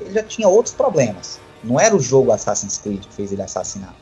[0.00, 1.40] ele já tinha outros problemas.
[1.64, 3.94] Não era o jogo Assassin's Creed que fez ele assassinar,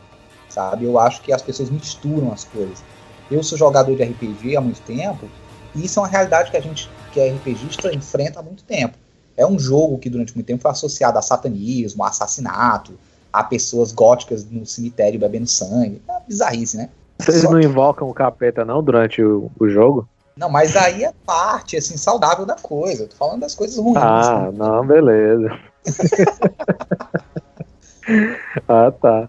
[0.48, 0.84] sabe?
[0.84, 2.82] Eu acho que as pessoas misturam as coisas.
[3.30, 5.28] Eu sou jogador de RPG há muito tempo,
[5.74, 8.96] e isso é uma realidade que a gente, que é RPGista, enfrenta há muito tempo.
[9.38, 12.98] É um jogo que durante muito tempo foi associado a satanismo, a assassinato,
[13.32, 16.02] a pessoas góticas no cemitério bebendo sangue.
[16.08, 16.88] É bizarrice, né?
[17.16, 20.08] Vocês não invocam o capeta não durante o, o jogo?
[20.36, 23.04] Não, mas aí é parte, assim, saudável da coisa.
[23.04, 23.96] Eu tô falando das coisas ruins.
[23.96, 24.58] Ah, né?
[24.58, 25.56] não, beleza.
[28.68, 29.28] ah, tá.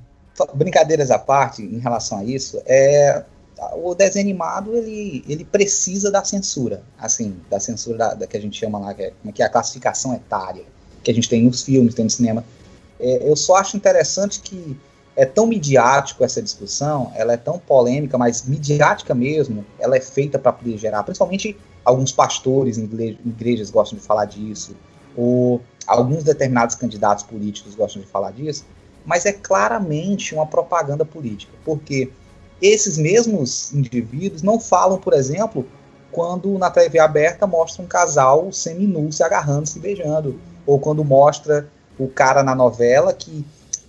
[0.55, 3.23] Brincadeiras à parte, em relação a isso, é
[3.73, 8.41] o desenho animado ele, ele precisa da censura, assim, da censura da, da que a
[8.41, 10.63] gente chama lá, que é, é que é a classificação etária,
[11.03, 12.43] que a gente tem nos filmes, tem no cinema.
[12.99, 14.77] É, eu só acho interessante que
[15.15, 20.39] é tão midiático essa discussão, ela é tão polêmica, mas midiática mesmo, ela é feita
[20.39, 24.75] para poder gerar, principalmente alguns pastores em igre- igrejas gostam de falar disso,
[25.15, 28.65] ou alguns determinados candidatos políticos gostam de falar disso,
[29.05, 32.11] mas é claramente uma propaganda política, porque
[32.61, 35.65] esses mesmos indivíduos não falam, por exemplo,
[36.11, 41.69] quando na TV aberta mostra um casal seminu se agarrando, se beijando, ou quando mostra
[41.97, 43.45] o cara na novela que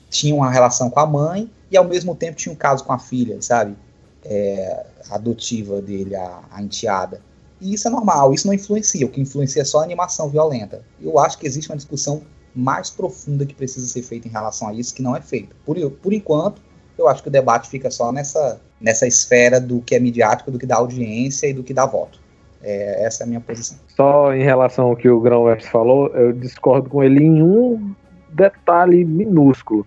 [0.09, 2.99] tinha uma relação com a mãe e ao mesmo tempo tinha um caso com a
[2.99, 3.77] filha, sabe?
[4.25, 7.23] É, adotiva dele, a, a enteada.
[7.61, 10.83] E isso é normal, isso não influencia, o que influencia é só a animação violenta.
[11.01, 12.23] Eu acho que existe uma discussão
[12.55, 15.55] mais profunda que precisa ser feita em relação a isso, que não é feita.
[15.65, 16.61] Por, por enquanto,
[17.01, 20.59] eu acho que o debate fica só nessa, nessa esfera do que é midiático, do
[20.59, 22.21] que dá audiência e do que dá voto.
[22.63, 23.79] É, essa é a minha posição.
[23.89, 27.95] Só em relação ao que o Grão West falou, eu discordo com ele em um
[28.29, 29.87] detalhe minúsculo.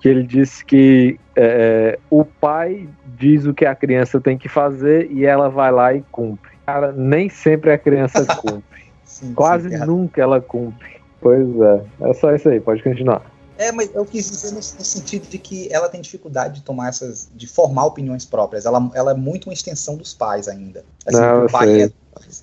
[0.00, 5.10] Que ele disse que é, o pai diz o que a criança tem que fazer
[5.10, 6.52] e ela vai lá e cumpre.
[6.64, 8.84] Cara, nem sempre a criança cumpre.
[9.04, 10.98] Sim, Quase sim, nunca ela cumpre.
[11.20, 13.22] Pois é, é só isso aí, pode continuar.
[13.58, 16.88] É, mas eu quis dizer no, no, sentido de que ela tem dificuldade de tomar
[16.88, 18.64] essas, de formar opiniões próprias.
[18.64, 20.84] Ela, ela é muito uma extensão dos pais ainda.
[21.04, 21.90] Assim, Não, do, pai é,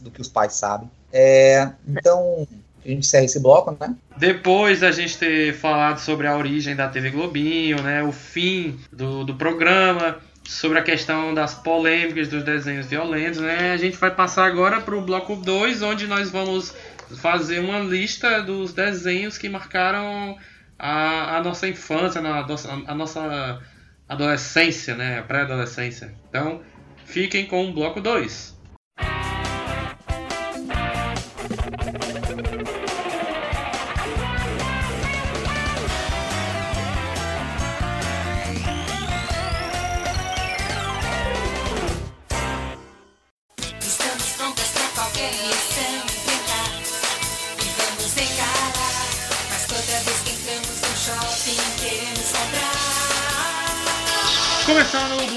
[0.02, 0.92] do que os pais sabem.
[1.14, 2.46] É, então,
[2.84, 3.96] a gente encerra esse bloco, né?
[4.18, 9.24] Depois da gente ter falado sobre a origem da TV Globinho, né, o fim do,
[9.24, 14.46] do programa, sobre a questão das polêmicas dos desenhos violentos, né, a gente vai passar
[14.46, 16.74] agora para o bloco 2, onde nós vamos
[17.18, 20.38] fazer uma lista dos desenhos que marcaram
[20.78, 23.62] a, a nossa infância, a nossa, a nossa
[24.08, 26.16] adolescência, né, a pré-adolescência.
[26.30, 26.62] Então,
[27.06, 28.55] fiquem com o bloco 2.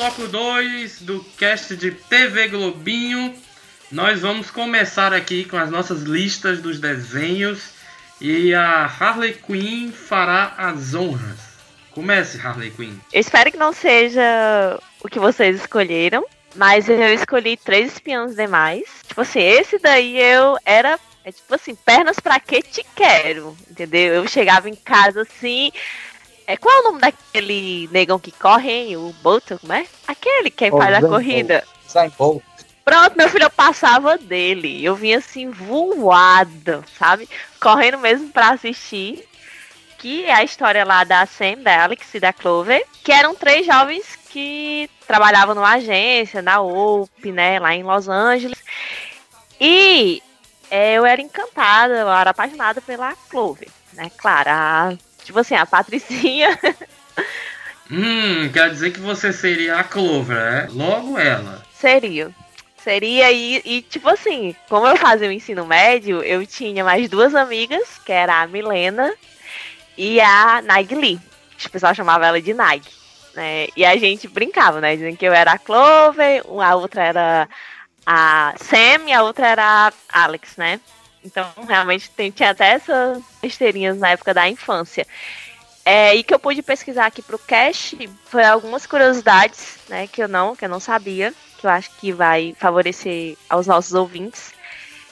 [0.08, 3.34] Bloco 2 do cast de TV Globinho,
[3.92, 7.72] nós vamos começar aqui com as nossas listas dos desenhos
[8.18, 11.38] e a Harley Quinn fará as honras.
[11.90, 12.94] Comece, Harley Quinn.
[13.12, 16.24] Eu espero que não seja o que vocês escolheram,
[16.56, 18.84] mas eu escolhi três espiãos demais.
[19.06, 20.98] Tipo assim, esse daí eu era.
[21.22, 24.14] É tipo assim, pernas pra que te quero, entendeu?
[24.14, 25.70] Eu chegava em casa assim.
[26.48, 28.96] É, qual é o nome daquele negão que corre, hein?
[28.96, 29.84] O Bolton, como é?
[30.06, 31.62] Aquele que Oh, faz a corrida.
[31.86, 32.42] Sai Paul.
[32.86, 34.82] Pronto, meu filho, eu passava dele.
[34.82, 37.28] Eu vinha assim, voada, sabe?
[37.60, 39.28] Correndo mesmo pra assistir.
[39.98, 42.82] Que é a história lá da Sam, da Alex e da Clover.
[43.04, 47.58] Que eram três jovens que trabalhavam numa agência, na OP, né?
[47.58, 48.58] Lá em Los Angeles.
[49.60, 50.22] E
[50.70, 54.10] é, eu era encantada, eu era apaixonada pela Clover, né?
[54.16, 54.96] Claro, a,
[55.28, 56.58] tipo assim, a Patricinha
[57.90, 60.68] Hum, quer dizer que você seria a Clover, é?
[60.70, 61.62] Logo ela.
[61.72, 62.30] Seria.
[62.76, 67.34] Seria e, e, tipo assim, como eu fazia o ensino médio, eu tinha mais duas
[67.34, 69.10] amigas, que era a Milena
[69.96, 71.18] e a Nag Lee.
[71.64, 72.82] O pessoal chamava ela de Nag.
[73.34, 73.68] Né?
[73.74, 74.94] E a gente brincava, né?
[74.94, 77.48] Dizendo que eu era a Clover, a outra era
[78.04, 80.78] a Sam e a outra era a Alex, né?
[81.28, 85.06] Então, realmente, tem, tinha até essas besteirinhas na época da infância.
[85.84, 87.94] É, e que eu pude pesquisar aqui pro Cash
[88.26, 92.12] foi algumas curiosidades, né, que eu não, que eu não sabia, que eu acho que
[92.12, 94.52] vai favorecer aos nossos ouvintes.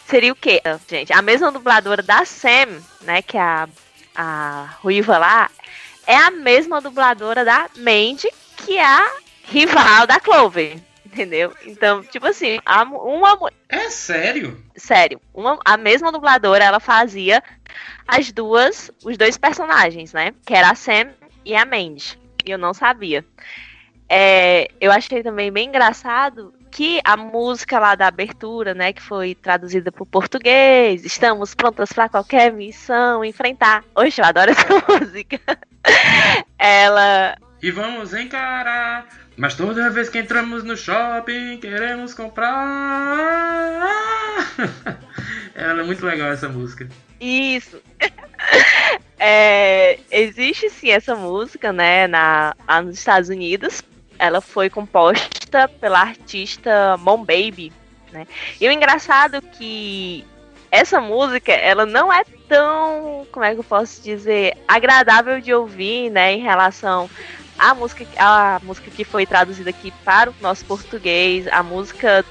[0.06, 1.12] seria o quê, gente?
[1.12, 3.20] A mesma dubladora da Sam, né?
[3.22, 3.68] Que é a,
[4.14, 5.50] a Ruiva lá,
[6.06, 9.10] é a mesma dubladora da Mandy, que é a
[9.44, 10.78] rival da Clover.
[11.16, 11.54] Entendeu?
[11.64, 13.50] Então, tipo assim, a, uma.
[13.70, 14.62] É sério?
[14.76, 17.42] Sério, uma, a mesma dubladora ela fazia
[18.06, 20.34] as duas, os dois personagens, né?
[20.44, 21.08] Que era a Sam
[21.42, 22.18] e a Mandy.
[22.44, 23.24] E eu não sabia.
[24.10, 29.34] É, eu achei também bem engraçado que a música lá da abertura, né, que foi
[29.34, 33.82] traduzida para o português, estamos prontas para qualquer missão, enfrentar.
[33.94, 35.40] Oxe, eu adoro essa música.
[36.58, 37.38] Ela.
[37.62, 39.25] E vamos encarar.
[39.36, 42.56] Mas toda vez que entramos no shopping, queremos comprar.
[45.54, 46.88] Ela é muito legal essa música.
[47.20, 47.80] Isso.
[49.18, 53.82] É, existe sim essa música, né, na, lá nos Estados Unidos.
[54.18, 57.72] Ela foi composta pela artista Mom Baby,
[58.12, 58.26] né?
[58.60, 60.22] E o engraçado é que
[60.70, 66.10] essa música, ela não é tão, como é que eu posso dizer, agradável de ouvir,
[66.10, 67.08] né, em relação
[67.58, 72.24] à música, a música que foi traduzida aqui para o nosso português, a música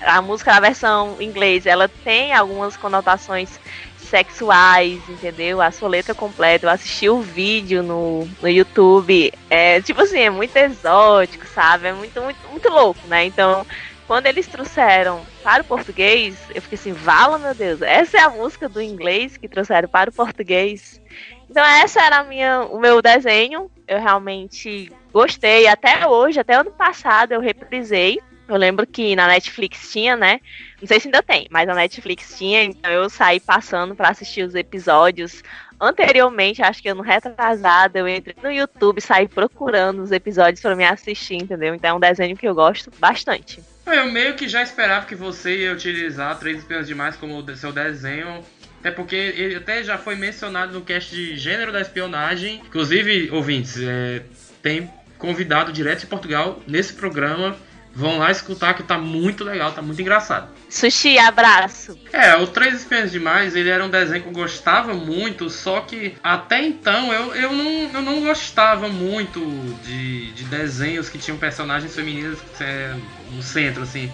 [0.00, 3.60] a música na versão inglês, ela tem algumas conotações
[3.96, 5.62] sexuais, entendeu?
[5.62, 6.66] A sua letra completa.
[6.66, 9.32] Eu assisti o vídeo no, no YouTube.
[9.48, 11.86] É, tipo assim, é muito exótico, sabe?
[11.86, 13.24] É muito, muito, muito louco, né?
[13.24, 13.64] Então,
[14.06, 18.28] quando eles trouxeram para o português, eu fiquei assim, vala meu Deus, essa é a
[18.28, 21.00] música do inglês que trouxeram para o português.
[21.48, 23.70] Então essa era a minha, o meu desenho.
[23.92, 25.66] Eu realmente gostei.
[25.66, 28.20] Até hoje, até ano passado, eu reprisei.
[28.48, 30.40] Eu lembro que na Netflix tinha, né?
[30.80, 34.42] Não sei se ainda tem, mas a Netflix tinha, então eu saí passando para assistir
[34.42, 35.42] os episódios.
[35.80, 40.84] Anteriormente, acho que ano retrasado, eu entrei no YouTube, saí procurando os episódios para me
[40.84, 41.74] assistir, entendeu?
[41.74, 43.62] Então é um desenho que eu gosto bastante.
[43.86, 48.44] Eu meio que já esperava que você ia utilizar Três Espiões Demais como seu desenho.
[48.82, 52.60] Até porque ele até já foi mencionado no cast de gênero da espionagem.
[52.66, 54.24] Inclusive, ouvintes, é,
[54.60, 57.56] tem convidado direto de Portugal nesse programa.
[57.94, 60.48] Vão lá escutar que tá muito legal, tá muito engraçado.
[60.68, 61.96] Sushi, abraço.
[62.12, 66.16] É, o Três Espiãs Demais, ele era um desenho que eu gostava muito, só que
[66.20, 69.40] até então eu, eu, não, eu não gostava muito
[69.84, 72.96] de, de desenhos que tinham personagens femininas é,
[73.30, 74.10] no centro, assim.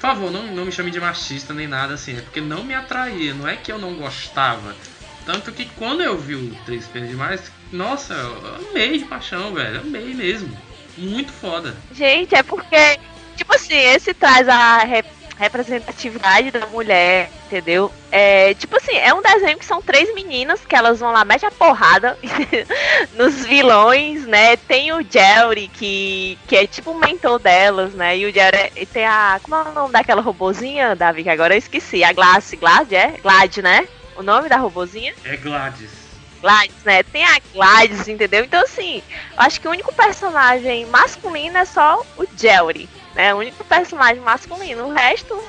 [0.00, 2.74] Por favor, não, não me chame de machista nem nada assim, é porque não me
[2.74, 4.74] atraía, não é que eu não gostava.
[5.26, 9.80] Tanto que quando eu vi o Três Espiãs Demais, nossa, eu amei de paixão, velho,
[9.80, 10.56] amei mesmo.
[10.96, 11.76] Muito foda.
[11.92, 12.98] Gente, é porque,
[13.36, 14.78] tipo assim, esse traz a
[15.40, 17.90] representatividade da mulher, entendeu?
[18.12, 21.46] É, tipo assim, é um desenho que são três meninas que elas vão lá, mete
[21.46, 22.18] a porrada
[23.16, 24.58] nos vilões, né?
[24.58, 28.18] Tem o Jerry, que, que é tipo o mentor delas, né?
[28.18, 29.40] E o Jerry e tem a.
[29.42, 31.22] Como é o nome daquela robozinha, Davi?
[31.22, 32.04] Que agora eu esqueci.
[32.04, 33.14] A Glass, Glad, é?
[33.22, 33.88] Glad, né?
[34.16, 35.14] O nome da robozinha?
[35.24, 35.90] É Gladys.
[36.42, 37.02] Gladys, né?
[37.02, 38.44] Tem a Gladys, entendeu?
[38.44, 43.34] Então, assim, eu acho que o único personagem masculino é só o Jerry, né?
[43.34, 44.86] O único personagem masculino.
[44.86, 45.42] O resto,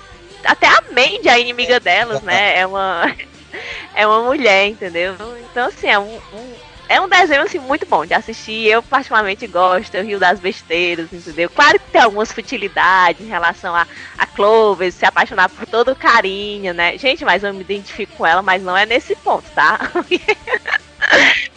[0.43, 2.59] até a Mandy, a inimiga delas, né?
[2.59, 3.15] É uma,
[3.95, 5.15] é uma mulher, entendeu?
[5.51, 6.53] Então, assim, é um, um
[6.91, 8.67] é um desenho assim, muito bom de assistir.
[8.67, 11.49] Eu particularmente gosto, eu rio das besteiras, entendeu?
[11.49, 13.87] Claro que tem algumas futilidades em relação a,
[14.17, 16.97] a Clover, se apaixonar por todo o carinho, né?
[16.97, 19.79] Gente, mas eu me identifico com ela, mas não é nesse ponto, tá?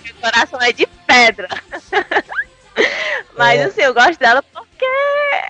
[0.05, 1.49] Meu coração é de pedra.
[3.37, 3.65] mas É.
[3.65, 4.85] assim, eu gosto dela porque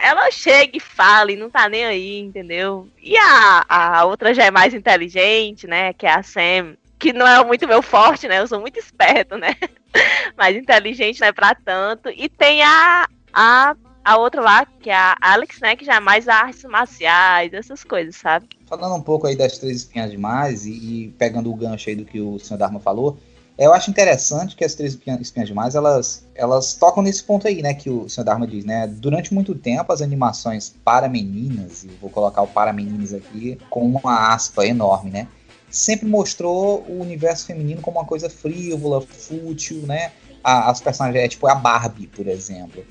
[0.02, 2.88] ela chega e fala e não tá nem aí, entendeu?
[3.02, 5.92] E a, a outra já é mais inteligente, né?
[5.92, 8.38] Que é a Sam que não é muito meu forte, né?
[8.40, 9.54] Eu sou muito esperto, né?
[10.38, 12.08] Mas inteligente não é pra tanto.
[12.08, 15.76] E tem a, a, a outra lá, que é a Alex, né?
[15.76, 18.48] Que já é mais artes marciais, essas coisas, sabe?
[18.66, 22.06] Falando um pouco aí das três espinhas demais e, e pegando o gancho aí do
[22.06, 23.18] que o senhor Dharma falou,
[23.56, 27.72] eu acho interessante que as três espinhas, demais elas, elas tocam nesse ponto aí, né?
[27.72, 28.86] Que o senhor Dharma diz, né?
[28.86, 33.86] Durante muito tempo as animações para meninas, e vou colocar o para meninas aqui com
[33.86, 35.28] uma aspa enorme, né?
[35.70, 40.12] Sempre mostrou o universo feminino como uma coisa frívola, fútil, né?
[40.42, 42.84] As personagens, é tipo a Barbie, por exemplo.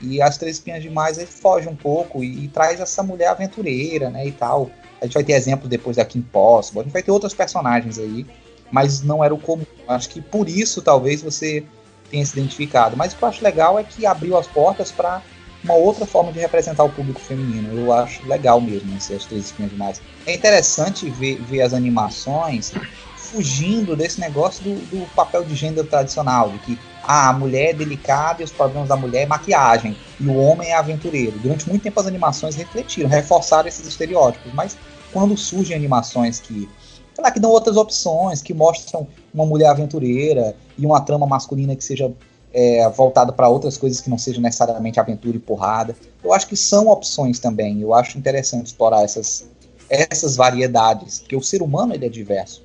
[0.00, 4.10] E as Três Espinhas Demais ele foge um pouco e, e traz essa mulher aventureira,
[4.10, 4.70] né, e tal.
[5.00, 7.98] A gente vai ter exemplo depois da Kim Possible, a gente vai ter outros personagens
[7.98, 8.26] aí,
[8.70, 9.66] mas não era o comum.
[9.86, 11.64] Acho que por isso talvez você
[12.10, 12.96] tenha se identificado.
[12.96, 15.22] Mas o que eu acho legal é que abriu as portas para
[15.62, 17.78] uma outra forma de representar o público feminino.
[17.78, 20.00] Eu acho legal mesmo esse As Três Espinhas Demais.
[20.26, 22.72] É interessante ver, ver as animações
[23.16, 27.72] fugindo desse negócio do, do papel de gênero tradicional, de que ah, a mulher é
[27.74, 31.38] delicada e os problemas da mulher é maquiagem, e o homem é aventureiro.
[31.38, 34.76] Durante muito tempo as animações refletiram, reforçaram esses estereótipos, mas
[35.12, 36.68] quando surgem animações que,
[37.22, 41.84] lá, que dão outras opções, que mostram uma mulher aventureira e uma trama masculina que
[41.84, 42.12] seja
[42.52, 45.94] é, voltada para outras coisas que não sejam necessariamente aventura e porrada.
[46.22, 47.80] Eu acho que são opções também.
[47.80, 49.48] Eu acho interessante explorar essas,
[49.88, 52.62] essas variedades, porque o ser humano ele é diverso.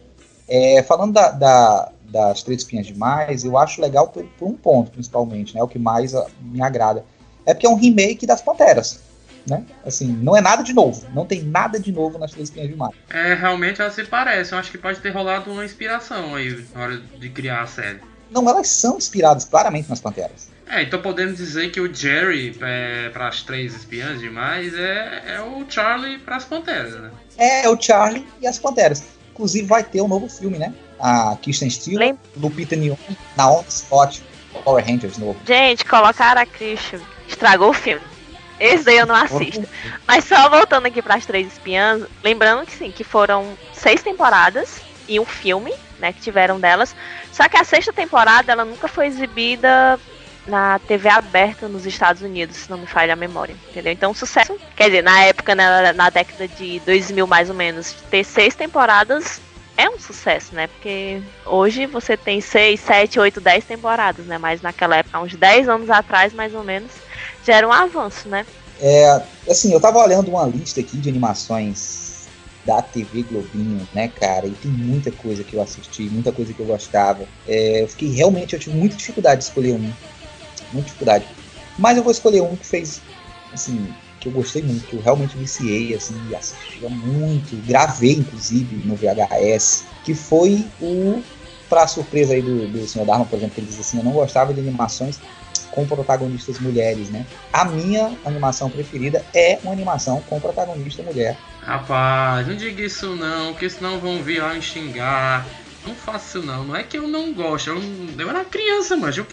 [0.47, 4.91] É, falando da, da, das Três Espinhas Demais, eu acho legal por, por, um ponto,
[4.91, 5.63] principalmente, né?
[5.63, 7.03] O que mais a, me agrada.
[7.45, 8.99] É porque é um remake das Panteras.
[9.45, 9.63] Né?
[9.85, 11.05] Assim, não é nada de novo.
[11.13, 12.93] Não tem nada de novo nas Três Espinhas Demais.
[13.09, 14.53] É, realmente elas se parecem.
[14.53, 17.99] Eu acho que pode ter rolado uma inspiração aí na hora de criar a série.
[18.31, 20.49] Não, elas são inspiradas claramente nas Panteras.
[20.67, 25.41] É, então podemos dizer que o Jerry é, para as três espiãs demais é, é
[25.41, 27.11] o Charlie para as Panteras, né?
[27.37, 29.03] É, é o Charlie e as Panteras.
[29.31, 30.73] Inclusive vai ter um novo filme, né?
[30.99, 32.97] A Kirsten Stewart, Lupita Nyong'o,
[33.35, 34.23] na On Scott,
[34.63, 35.37] Power Rangers novo.
[35.45, 38.12] Gente, colocaram a Christian, estragou o filme.
[38.63, 39.67] Esse daí eu não assisto.
[40.07, 44.81] Mas só voltando aqui para as três espiãs, lembrando que sim, que foram seis temporadas
[45.05, 46.95] e um filme, né, que tiveram delas.
[47.29, 49.99] Só que a sexta temporada ela nunca foi exibida
[50.47, 53.91] na TV aberta nos Estados Unidos, se não me falha a memória, entendeu?
[53.91, 58.23] Então, sucesso, quer dizer, na época, na, na década de 2000 mais ou menos, ter
[58.23, 59.41] seis temporadas
[59.75, 60.67] é um sucesso, né?
[60.67, 64.37] Porque hoje você tem seis, sete, oito, dez temporadas, né?
[64.37, 66.91] Mas naquela época, uns 10 anos atrás, mais ou menos,
[67.45, 68.45] já era um avanço, né?
[68.79, 72.27] É, assim, eu tava olhando uma lista aqui de animações
[72.65, 74.47] da TV Globinho, né, cara?
[74.47, 77.25] E tem muita coisa que eu assisti, muita coisa que eu gostava.
[77.47, 79.93] É, eu fiquei realmente, eu tive muita dificuldade de escolher um.
[80.71, 81.25] Muita dificuldade.
[81.77, 83.01] Mas eu vou escolher um que fez,
[83.53, 88.95] assim, que eu gostei muito, que eu realmente viciei, assim, assistia muito, gravei, inclusive, no
[88.95, 91.21] VHS, que foi o,
[91.67, 93.05] pra surpresa aí do, do Sr.
[93.05, 95.19] Dharma, por exemplo, ele diz assim, eu não gostava de animações
[95.71, 97.25] com protagonistas mulheres, né?
[97.51, 101.37] A minha animação preferida é uma animação com protagonista mulher.
[101.61, 105.45] Rapaz, não diga isso não, porque senão vão vir lá me xingar.
[105.85, 107.81] Não faço isso não, não é que eu não gosto, eu,
[108.17, 109.27] eu era criança, mas eu,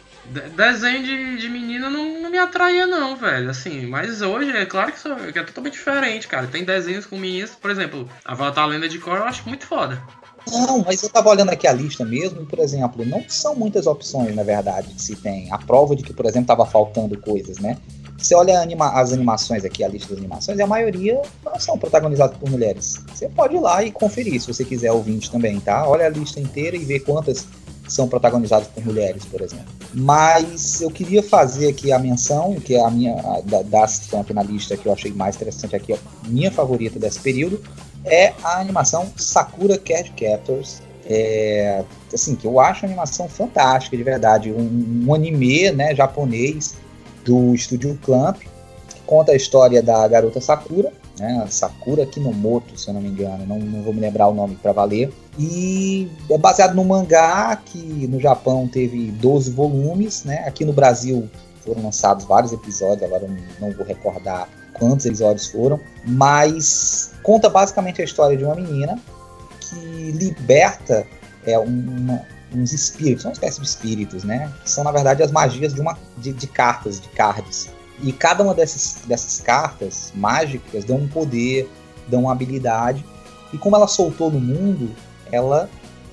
[0.56, 4.92] desenho de, de menina não, não me atraía não, velho, assim, mas hoje é claro
[4.92, 6.46] que, isso, que é totalmente diferente, cara.
[6.46, 10.02] Tem desenhos com meninas, por exemplo, Avatar Lenda de Korra eu acho muito foda.
[10.50, 13.86] Não, mas eu tava olhando aqui a lista mesmo, e, por exemplo, não são muitas
[13.86, 15.50] opções, na verdade, que se tem.
[15.52, 17.76] A prova de que, por exemplo, tava faltando coisas, né?
[18.18, 21.78] Você olha anima as animações aqui, a lista das animações, e a maioria não são
[21.78, 23.00] protagonizadas por mulheres.
[23.14, 25.88] Você pode ir lá e conferir, se você quiser ouvinte também, tá?
[25.88, 27.46] Olha a lista inteira e vê quantas
[27.88, 29.66] são protagonizadas por mulheres, por exemplo.
[29.92, 34.20] Mas eu queria fazer aqui a menção, que é a minha, a, das que estão
[34.20, 35.98] aqui na lista, que eu achei mais interessante aqui, a
[36.28, 37.60] minha favorita desse período,
[38.04, 40.82] é a animação Sakura Card Captors.
[41.06, 41.82] É,
[42.12, 44.52] assim, que eu acho a animação fantástica, de verdade.
[44.52, 46.76] Um, um anime né, japonês
[47.24, 52.94] do estúdio Clamp, que conta a história da garota Sakura, né, Sakura Kinomoto, se eu
[52.94, 55.12] não me engano, não, não vou me lembrar o nome para valer.
[55.38, 60.44] E é baseado no mangá que no Japão teve 12 volumes, né?
[60.46, 61.28] Aqui no Brasil
[61.64, 63.28] foram lançados vários episódios, agora
[63.60, 68.98] não vou recordar quantos episódios foram, mas conta basicamente a história de uma menina
[69.60, 71.06] que liberta
[71.46, 74.52] é, uma, uns espíritos, uma espécie de espíritos, né?
[74.64, 77.70] Que são, na verdade, as magias de, uma, de, de cartas, de cards.
[78.02, 81.70] E cada uma dessas, dessas cartas mágicas dão um poder,
[82.08, 83.04] dão uma habilidade.
[83.52, 84.90] E como ela soltou no mundo,
[85.30, 85.70] ela,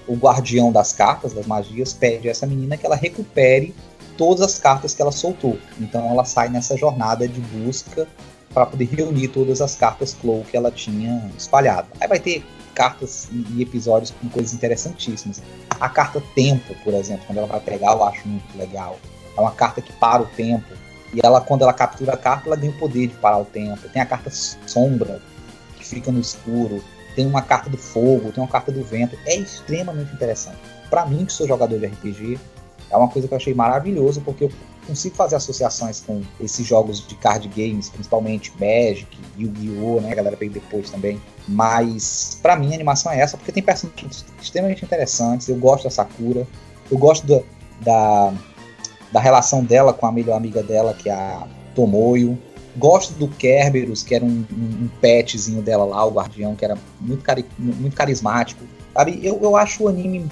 [0.07, 3.74] o guardião das cartas, das magias, pede a essa menina que ela recupere
[4.15, 5.57] todas as cartas que ela soltou.
[5.80, 8.07] Então ela sai nessa jornada de busca
[8.54, 11.88] para poder reunir todas as cartas Clow que ela tinha espalhado.
[12.00, 12.43] Aí vai ter
[12.74, 15.41] cartas e episódios com coisas interessantíssimas.
[15.80, 19.00] A carta Tempo, por exemplo, quando ela vai pegar, eu acho muito legal.
[19.36, 20.74] É uma carta que para o tempo.
[21.14, 23.88] E ela, quando ela captura a carta, ela ganha o poder de parar o tempo.
[23.89, 25.22] Tem a carta Sombra,
[25.76, 26.84] que fica no escuro.
[27.16, 29.18] Tem uma carta do fogo, tem uma carta do vento.
[29.26, 30.58] É extremamente interessante.
[30.89, 32.39] Para mim, que sou jogador de RPG,
[32.90, 34.52] é uma coisa que eu achei maravilhoso, porque eu
[34.86, 40.14] consigo fazer associações com esses jogos de card games, principalmente Magic, Yu-Gi-Oh!, né?
[40.14, 41.22] A galera veio depois também.
[41.48, 45.50] Mas, para mim, a animação é essa, porque tem personagens extremamente interessantes.
[45.50, 46.48] Eu gosto da Sakura,
[46.90, 47.42] eu gosto da,
[47.82, 48.34] da,
[49.12, 52.38] da relação dela com a melhor amiga dela, que é a Tomoyo.
[52.78, 56.78] Gosto do Kerberos, que era um, um, um petzinho dela lá, o guardião, que era
[57.02, 58.64] muito, cari muito carismático.
[58.94, 60.30] Sabe, eu, eu acho o anime,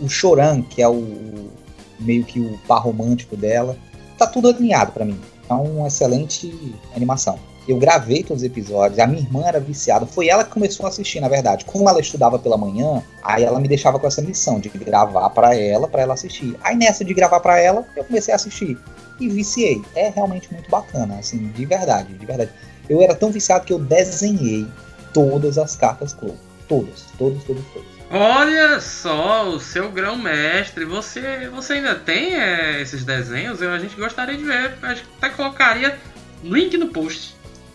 [0.00, 1.50] o Choran, que é o,
[1.98, 3.76] meio que o par romântico dela.
[4.16, 5.18] Tá tudo alinhado para mim.
[5.48, 6.52] É uma excelente
[6.94, 7.38] animação.
[7.68, 10.88] Eu gravei todos os episódios, a minha irmã era viciada, foi ela que começou a
[10.88, 11.66] assistir, na verdade.
[11.66, 15.54] Como ela estudava pela manhã, aí ela me deixava com essa missão de gravar para
[15.54, 16.56] ela, para ela assistir.
[16.62, 18.78] Aí nessa de gravar para ela, eu comecei a assistir
[19.20, 19.82] e viciei.
[19.94, 22.50] É realmente muito bacana, assim, de verdade, de verdade.
[22.88, 24.66] Eu era tão viciado que eu desenhei
[25.12, 26.36] todas as cartas Clow.
[26.66, 27.97] Todas, todas, todas, todas.
[28.10, 30.84] Olha só, o seu grão-mestre.
[30.86, 33.60] Você, você ainda tem é, esses desenhos?
[33.60, 34.74] Eu, a gente gostaria de ver.
[34.82, 35.98] Acho que até colocaria
[36.42, 37.34] link no post.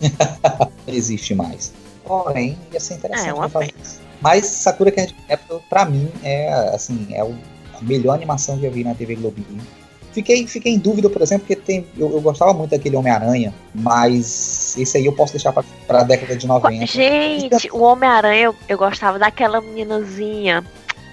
[0.86, 1.72] Não existe mais.
[2.04, 3.72] Porém, ia ser interessante É, uma fazer.
[4.20, 7.36] Mas Sakura Card Captor, pra mim, é assim, é o-
[7.78, 9.60] a melhor animação que eu vi na TV Globinho.
[10.14, 14.76] Fiquei, fiquei em dúvida, por exemplo, porque tem, eu, eu gostava muito daquele Homem-Aranha, mas
[14.78, 16.86] esse aí eu posso deixar pra, pra década de 90.
[16.86, 20.64] Gente, o Homem-Aranha, eu, eu gostava daquela meninazinha.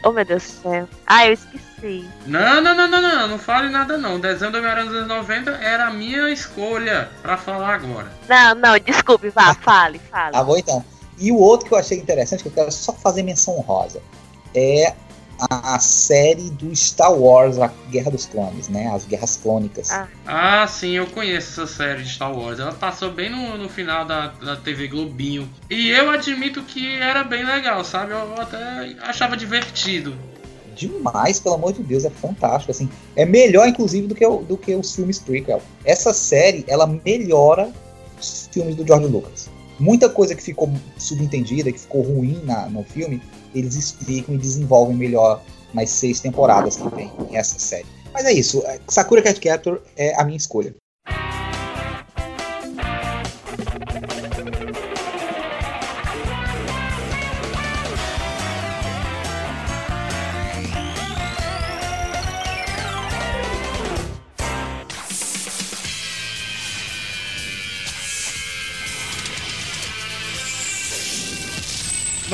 [0.05, 0.87] Oh, meu Deus do céu.
[1.07, 2.05] Ah, eu esqueci.
[2.27, 4.17] Não, não, não, não, não, não fale nada não.
[4.17, 8.11] O desenho do Homem-Aranha dos anos 90 era a minha escolha pra falar agora.
[8.29, 10.33] Não, não, desculpe, vá, fale, fale.
[10.33, 10.85] Tá bom, então.
[11.17, 13.99] E o outro que eu achei interessante, que eu quero só fazer menção rosa,
[14.53, 14.93] é
[15.49, 18.87] a, a série do Star Wars, a Guerra dos Clones, né?
[18.93, 19.89] As Guerras Clônicas.
[19.89, 20.07] Ah.
[20.25, 22.59] Ah, sim, eu conheço essa série de Star Wars.
[22.59, 25.49] Ela passou bem no, no final da, da TV Globinho.
[25.69, 28.11] E eu admito que era bem legal, sabe?
[28.11, 30.15] Eu até achava divertido.
[30.75, 32.89] Demais, pelo amor de Deus, é fantástico, assim.
[33.15, 35.61] É melhor, inclusive, do que, o, do que os filmes prequel.
[35.83, 37.71] Essa série, ela melhora
[38.19, 39.49] os filmes do George Lucas.
[39.79, 43.21] Muita coisa que ficou subentendida, que ficou ruim na, no filme,
[43.53, 45.41] eles explicam e desenvolvem melhor
[45.73, 47.85] nas seis temporadas que tem essa série.
[48.13, 50.75] Mas é isso, Sakura Cat Captor é a minha escolha.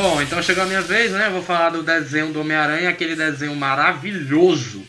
[0.10, 1.28] Bom, então chegou a minha vez, né?
[1.28, 4.82] Eu vou falar do desenho do Homem-Aranha, aquele desenho maravilhoso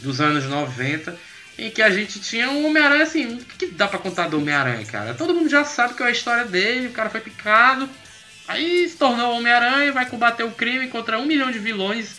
[0.00, 1.16] dos anos 90,
[1.56, 3.36] em que a gente tinha um Homem-Aranha assim.
[3.36, 5.14] O que dá pra contar do Homem-Aranha, cara?
[5.14, 7.88] Todo mundo já sabe qual é a história dele, o cara foi picado,
[8.48, 12.16] aí se tornou Homem-Aranha, vai combater o crime contra um milhão de vilões,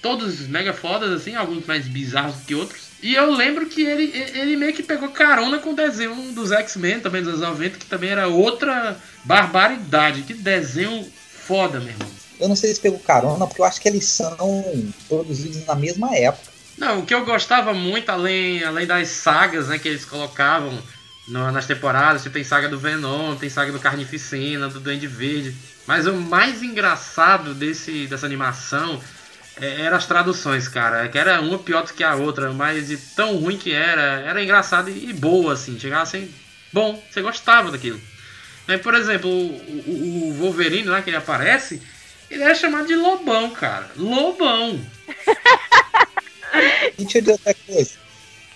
[0.00, 2.88] todos mega fodas, assim, alguns mais bizarros que outros.
[3.02, 7.00] E eu lembro que ele, ele meio que pegou carona com o desenho dos X-Men,
[7.00, 10.22] também dos anos 90, que também era outra barbaridade.
[10.22, 11.06] Que desenho
[11.48, 12.08] foda, meu irmão.
[12.38, 14.62] Eu não sei se pegou carona, porque eu acho que eles são
[15.08, 16.52] produzidos na mesma época.
[16.76, 20.78] Não, o que eu gostava muito, além, além das sagas né, que eles colocavam
[21.26, 25.56] no- nas temporadas, você tem saga do Venom, tem saga do Carnificina, do Duende Verde.
[25.86, 29.00] Mas o mais engraçado desse, dessa animação
[29.60, 31.08] é, era as traduções, cara.
[31.08, 34.40] Que era uma pior do que a outra, mas de tão ruim que era, era
[34.44, 35.76] engraçado e, e boa, assim.
[35.80, 36.30] Chegava assim,
[36.72, 38.00] bom, você gostava daquilo.
[38.68, 41.80] Né, por exemplo, o, o- o Wolverine lá que ele aparece,
[42.30, 43.90] ele era chamado de Lobão, cara.
[43.96, 44.78] Lobão!
[46.98, 47.90] E eu dizer outra coisa.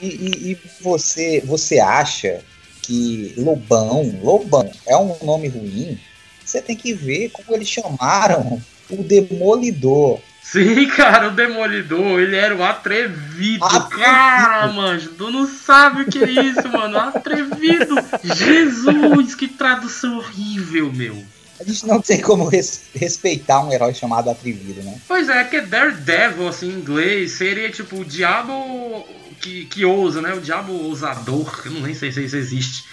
[0.00, 2.40] E, e- e você, você acha
[2.82, 5.98] que Lobão, Lobão é um nome ruim?
[6.44, 8.60] Você tem que ver como eles chamaram
[8.90, 10.20] o Demolidor.
[10.52, 13.64] Sim, cara, o Demolidor, ele era o atrevido.
[13.64, 13.98] Atrevido.
[14.04, 16.98] Cara, mano, tu não sabe o que é isso, mano.
[16.98, 17.94] Atrevido.
[18.22, 21.24] Jesus, que tradução horrível, meu.
[21.58, 24.98] A gente não tem como res- respeitar um herói chamado Atrevido, né?
[25.06, 29.06] Pois é, que Daredevil, assim, em inglês, seria tipo o diabo
[29.40, 30.34] que, que ousa, né?
[30.34, 31.62] O diabo ousador.
[31.64, 32.84] Eu não nem sei se isso existe.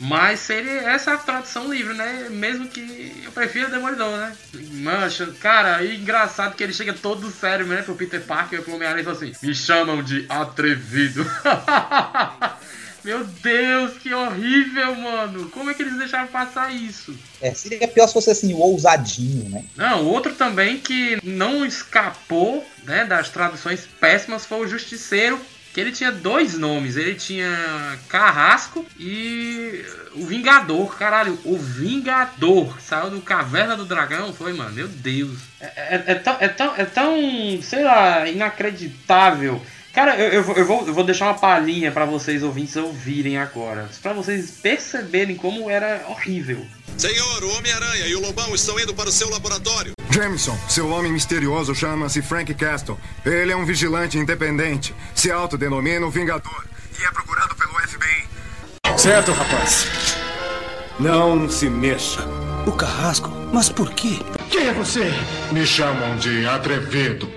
[0.00, 2.28] Mas seria essa a tradução livre, né?
[2.30, 4.36] Mesmo que eu prefiro Demolidor, né?
[4.70, 7.82] Mancha, cara, e engraçado que ele chega todo sério, né?
[7.82, 11.26] Pro Peter Parker, pro Homem-Aranha e fala assim: Me chamam de atrevido.
[13.04, 15.48] Meu Deus, que horrível, mano.
[15.50, 17.16] Como é que eles deixaram passar isso?
[17.40, 19.64] É, seria pior se fosse assim, o ousadinho, né?
[19.76, 25.40] Não, outro também que não escapou né, das traduções péssimas foi o Justiceiro,
[25.78, 26.96] que ele tinha dois nomes.
[26.96, 30.96] Ele tinha Carrasco e o Vingador.
[30.96, 32.80] Caralho, o Vingador.
[32.80, 34.72] Saiu do Caverna do Dragão, foi, mano?
[34.72, 35.38] Meu Deus.
[35.60, 39.62] É, é- é tão, é, tão, é tão, sei lá, inacreditável.
[39.94, 43.38] Cara, eu, eu, vou- eu vou, eu vou deixar uma palhinha pra vocês ouvintes ouvirem
[43.38, 43.88] agora.
[44.02, 46.66] Pra vocês perceberem como era horrível.
[46.96, 49.92] Senhor, o Homem-Aranha e o Lobão estão indo para o seu laboratório.
[50.10, 52.98] Jameson, seu homem misterioso chama-se Frank Castle.
[53.24, 54.94] Ele é um vigilante independente.
[55.14, 56.64] Se autodenomina o Vingador
[56.98, 58.98] e é procurado pelo FBI.
[58.98, 59.86] Certo, rapaz.
[60.98, 62.26] Não se mexa.
[62.66, 63.30] O carrasco?
[63.52, 64.18] Mas por quê?
[64.50, 65.12] Quem é você?
[65.52, 67.30] Me chamam de atrevido.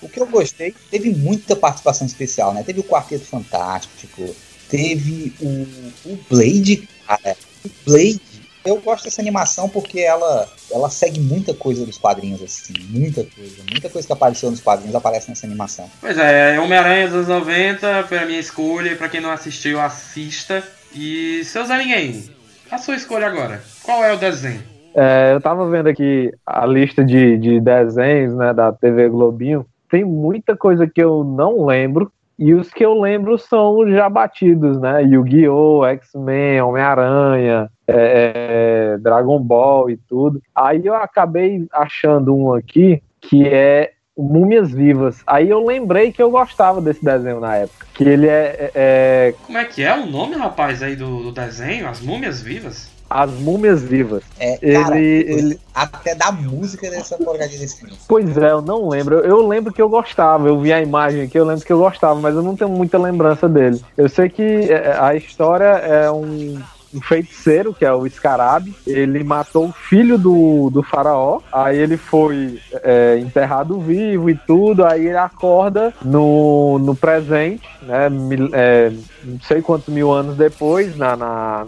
[0.00, 2.62] O que eu gostei, teve muita participação especial, né?
[2.62, 4.34] Teve o Quarteto Fantástico,
[4.68, 5.66] teve o,
[6.06, 7.36] o Blade, cara.
[7.64, 8.20] O Blade.
[8.64, 12.72] Eu gosto dessa animação porque ela, ela segue muita coisa dos quadrinhos, assim.
[12.88, 13.62] Muita coisa.
[13.70, 15.88] Muita coisa que apareceu nos quadrinhos aparece nessa animação.
[16.00, 18.92] Pois é, Homem-Aranha dos anos 90 foi a minha escolha.
[18.92, 20.62] e Pra quem não assistiu, assista.
[20.94, 22.24] E seu Zé Ninguém,
[22.70, 23.62] a sua escolha agora.
[23.82, 24.62] Qual é o desenho?
[24.94, 29.66] É, eu tava vendo aqui a lista de, de desenhos né, da TV Globinho.
[29.90, 32.10] Tem muita coisa que eu não lembro.
[32.38, 35.02] E os que eu lembro são já batidos, né?
[35.02, 40.42] Yu-Gi-Oh!, X-Men, Homem-Aranha, é, é, Dragon Ball e tudo.
[40.54, 45.22] Aí eu acabei achando um aqui que é Múmias Vivas.
[45.26, 47.86] Aí eu lembrei que eu gostava desse desenho na época.
[47.94, 48.70] Que ele é.
[48.74, 51.88] é Como é que é o nome, rapaz, aí do, do desenho?
[51.88, 52.93] As Múmias Vivas?
[53.14, 54.24] As Múmias Vivas.
[54.40, 55.60] É, ele, cara, ele...
[55.72, 57.96] Até da música dessa porcaria desse filme.
[58.08, 59.20] Pois é, eu não lembro.
[59.20, 60.48] Eu, lembro que eu gostava.
[60.48, 62.98] Eu vi a imagem aqui, eu lembro que eu gostava, mas eu não tenho muita
[62.98, 63.80] lembrança dele.
[63.96, 66.60] Eu sei que é, a história é um
[66.94, 68.72] um feiticeiro, que é o Scarab.
[68.86, 71.40] Ele matou o filho do, do faraó.
[71.52, 74.84] Aí ele foi é, enterrado vivo e tudo.
[74.84, 78.08] Aí ele acorda no, no presente, né?
[78.08, 78.92] Mil, é,
[79.24, 81.66] não sei quantos mil anos depois, na, na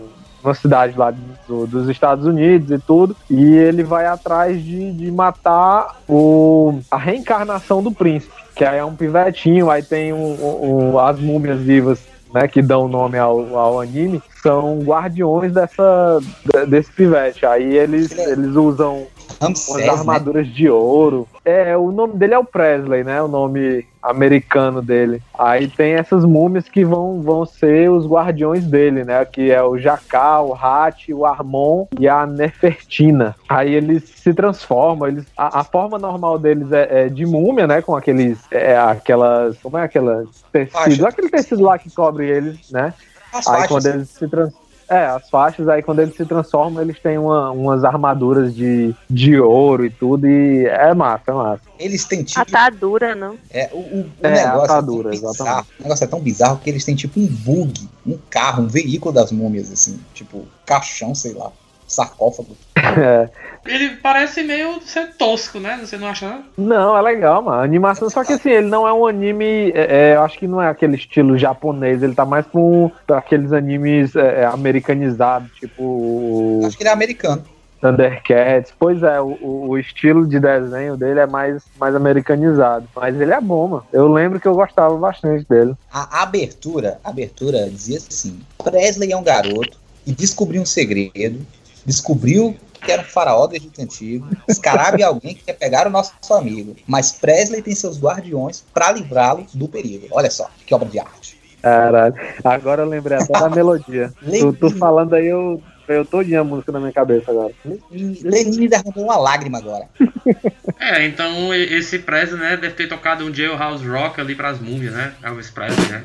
[0.49, 1.13] uma cidade lá
[1.47, 6.97] do, dos Estados Unidos e tudo, e ele vai atrás de, de matar o, a
[6.97, 12.01] reencarnação do príncipe, que aí é um pivetinho, aí tem um, um, as múmias vivas
[12.33, 16.21] né, que dão nome ao, ao anime, são guardiões dessa,
[16.69, 17.47] desse pivete.
[17.47, 19.07] Aí eles, eles usam
[19.41, 20.53] Ramsés, umas armaduras né?
[20.53, 21.29] de ouro.
[21.45, 23.23] É, o nome dele é o Presley, né?
[23.23, 25.23] O nome americano dele.
[25.39, 29.25] Aí tem essas múmias que vão, vão ser os guardiões dele, né?
[29.25, 33.35] Que é o Jacal, o Hat, o Armon e a Nefertina.
[33.49, 37.83] Aí eles se transformam, eles, a, a forma normal deles é, é, de múmia, né?
[37.83, 42.95] Com aqueles, é, aquelas, como é aquela tecido, aquele tecido lá que cobre eles, né?
[43.33, 46.99] As Aí quando eles se transformam é, as faixas, aí quando eles se transformam, eles
[47.01, 51.63] têm uma- umas armaduras de, de ouro e tudo, e é massa, é massa.
[51.79, 52.41] Eles têm tipo.
[52.41, 53.37] Atadura, não.
[53.51, 55.69] É, o, o, o É, negócio atadura, é tão bizarro, exatamente.
[55.79, 59.13] o negócio é tão bizarro que eles têm tipo um bug, um carro, um veículo
[59.13, 61.51] das múmias, assim, tipo, caixão, sei lá,
[61.87, 62.57] sarcófago.
[62.77, 63.29] É.
[63.67, 65.79] Ele parece meio ser tosco, né?
[65.83, 66.41] Você não acha?
[66.57, 66.97] não?
[66.97, 67.59] É legal, mano.
[67.61, 69.73] A animação, só que assim, ele não é um anime.
[69.75, 73.53] é, é, eu acho que não é aquele estilo japonês, ele tá mais com aqueles
[73.53, 76.61] animes é, é, americanizados, tipo.
[76.65, 77.45] Acho que ele é americano.
[77.81, 78.73] Thundercats.
[78.79, 82.89] Pois é, o, o- o estilo de desenho dele é mais, mais americanizado.
[82.95, 83.87] Mas ele é bom, mano.
[83.93, 85.75] Eu lembro que eu gostava bastante dele.
[85.93, 91.45] A abertura, a abertura dizia assim: Presley é um garoto e descobriu um segredo,
[91.87, 95.91] descobriu que era um faraó do Egito Antigo, Scarab é alguém que quer pegar o
[95.91, 100.07] nosso amigo, mas Presley tem seus guardiões para livrá-lo do perigo.
[100.11, 101.37] Olha só, que obra de arte.
[101.63, 102.15] Caralho.
[102.45, 104.13] Agora eu lembrei até da melodia.
[104.23, 107.53] Tu, tu falando aí, eu, eu todinha a música na minha cabeça agora.
[107.91, 109.89] Lenine derramou uma lágrima agora.
[110.79, 115.15] É, então esse Presley, né, deve ter tocado um Jailhouse Rock ali pras múmias, né?
[115.23, 116.05] Elvis Presley, né?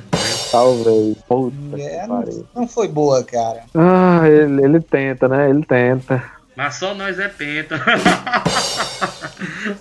[0.51, 1.17] Talvez.
[1.27, 3.63] Puta É, que não, não foi boa, cara.
[3.73, 5.49] Ah, ele, ele tenta, né?
[5.49, 6.40] Ele tenta.
[6.61, 7.81] Mas só nós é penta.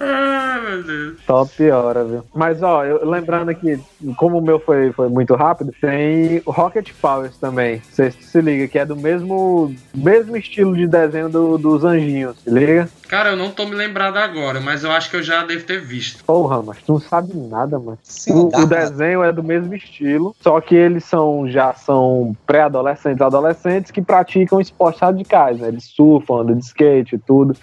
[0.01, 1.18] Ai, meu Deus.
[1.26, 2.24] Só piora, viu?
[2.35, 3.78] Mas, ó, eu, lembrando aqui,
[4.16, 7.83] como o meu foi, foi muito rápido, tem Rocket Powers também.
[7.91, 12.49] Você se liga, que é do mesmo, mesmo estilo de desenho do- dos anjinhos, se
[12.49, 12.89] liga?
[13.09, 15.81] Cara, eu não tô me lembrado agora, mas eu acho que eu já devo ter
[15.81, 16.24] visto.
[16.24, 17.99] Porra, mas tu não sabe nada, mano.
[18.05, 23.20] Sim, O, o desenho é do mesmo estilo, só que eles são já são pré-adolescentes,
[23.20, 25.66] adolescentes que praticam esportes radicais, né?
[25.68, 27.57] Eles surfam, andam de skate e tudo.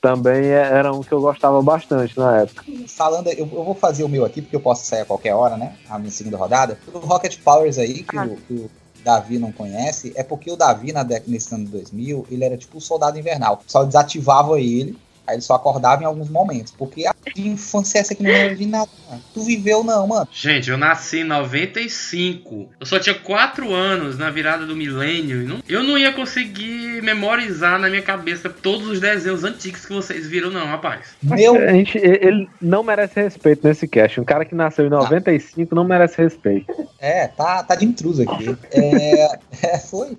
[0.00, 2.64] Também é- era um que eu gostava bastante na época.
[2.88, 5.56] Falando, eu, eu vou fazer o meu aqui, porque eu posso sair a qualquer hora,
[5.56, 5.74] né?
[5.88, 6.76] A minha segunda rodada.
[6.92, 8.70] O Rocket Powers aí, que, o, que o
[9.04, 12.56] Davi não conhece, é porque o Davi, na década, nesse ano de 2000, ele era
[12.56, 13.62] tipo o soldado invernal.
[13.66, 16.72] Só desativava ele, aí ele só acordava em alguns momentos.
[16.76, 19.22] Porque a infância é essa que não lembra de nada, mano.
[19.34, 20.28] Tu viveu não, mano.
[20.32, 22.68] Gente, eu nasci em 95.
[22.80, 25.42] Eu só tinha 4 anos na virada do milênio.
[25.42, 29.92] e não- eu não ia conseguir memorizar na minha cabeça todos os desenhos antigos que
[29.92, 31.14] vocês viram, não, rapaz.
[31.22, 34.20] Meu, A gente, ele não merece respeito nesse cast.
[34.20, 36.72] Um cara que nasceu em 95 não merece respeito.
[36.98, 38.56] é, tá, tá de intruso aqui.
[38.70, 39.38] É,
[39.74, 40.16] é, foi.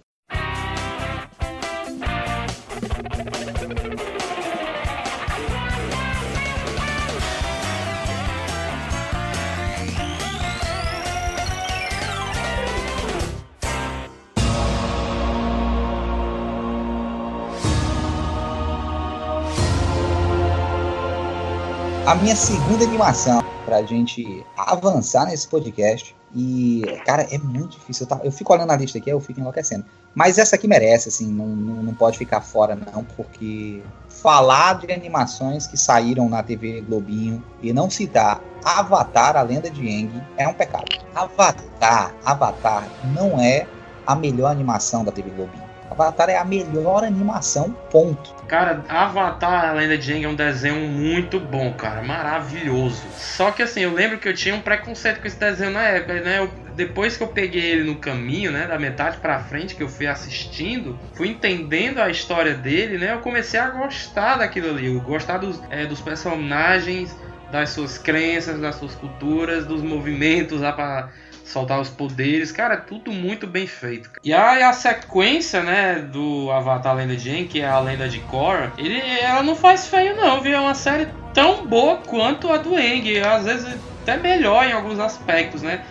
[22.05, 26.13] A minha segunda animação pra gente avançar nesse podcast.
[26.35, 28.03] E, cara, é muito difícil.
[28.03, 29.85] Eu, tá- eu fico olhando a lista aqui, eu fico enlouquecendo.
[30.13, 34.91] Mas essa aqui merece, assim, não, não, não pode ficar fora, não, porque falar de
[34.91, 40.47] animações que saíram na TV Globinho e não citar Avatar, a lenda de Aang, é
[40.47, 40.85] um pecado.
[41.15, 43.67] Avatar, Avatar não é
[44.05, 45.72] a melhor animação da TV Globinho.
[45.93, 48.33] Avatar é a melhor animação, ponto.
[48.47, 53.01] Cara, Avatar, a Lenda de Aang é um desenho muito bom, cara, maravilhoso.
[53.15, 56.13] Só que assim, eu lembro que eu tinha um preconceito com esse desenho na época,
[56.21, 56.39] né?
[56.39, 59.89] Eu, depois que eu peguei ele no caminho, né, da metade pra frente, que eu
[59.89, 63.13] fui assistindo, fui entendendo a história dele, né?
[63.13, 67.15] Eu comecei a gostar daquilo ali, eu gostar dos, é, dos personagens,
[67.51, 71.09] das suas crenças, das suas culturas, dos movimentos lá pra
[71.43, 74.09] soltar os poderes, cara, tudo muito bem feito.
[74.23, 78.19] E aí a sequência, né, do Avatar Lenda de Aang, que é a Lenda de
[78.19, 80.53] Korra, ele, ela não faz feio não, viu?
[80.53, 84.99] É uma série tão boa quanto a do Aang, às vezes até melhor em alguns
[84.99, 85.81] aspectos, né?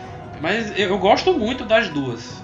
[0.41, 2.42] Mas eu gosto muito das duas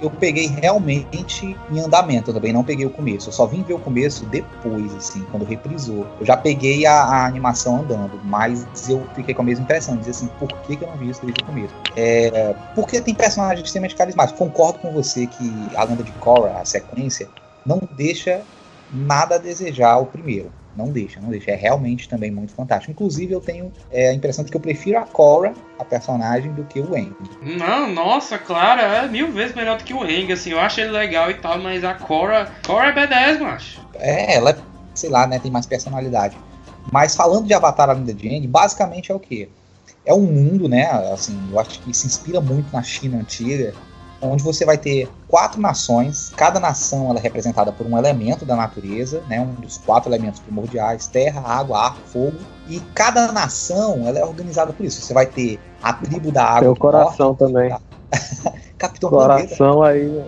[0.00, 3.28] eu peguei realmente em andamento, eu também não peguei o começo.
[3.28, 6.06] Eu só vim ver o começo depois, assim, quando reprisou.
[6.18, 10.12] Eu já peguei a, a animação andando, mas eu fiquei com a mesma impressão, dizer
[10.12, 11.74] assim, por que, que eu não vi isso desde o começo?
[11.96, 14.38] É, porque tem personagens extremamente carismáticos.
[14.38, 17.28] Concordo com você que a lenda de Korra, a sequência,
[17.64, 18.42] não deixa
[18.90, 20.50] nada a desejar o primeiro.
[20.76, 21.50] Não deixa, não deixa.
[21.50, 22.92] É realmente também muito fantástico.
[22.92, 26.64] Inclusive, eu tenho é, a impressão de que eu prefiro a Cora, a personagem, do
[26.64, 27.12] que o Eng.
[27.42, 30.50] Não, nossa, claro, é mil vezes melhor do que o Eng, assim.
[30.50, 32.50] Eu acho ele legal e tal, mas a Cora.
[32.66, 33.80] Cora é B10, macho.
[33.94, 34.56] É, ela,
[34.94, 36.36] sei lá, né, tem mais personalidade.
[36.92, 39.48] Mas falando de Avatar Além de Eng, basicamente é o quê?
[40.04, 43.74] É um mundo, né, assim, eu acho que se inspira muito na China antiga,
[44.20, 48.54] onde você vai ter quatro nações, cada nação ela é representada por um elemento da
[48.54, 52.36] natureza, né, um dos quatro elementos primordiais, terra, água, ar, fogo,
[52.68, 55.00] e cada nação ela é organizada por isso.
[55.00, 56.60] Você vai ter a tribo da água.
[56.60, 57.76] Tem o coração norte, também.
[58.78, 59.86] Capitão coração Planeta.
[59.86, 60.24] aí,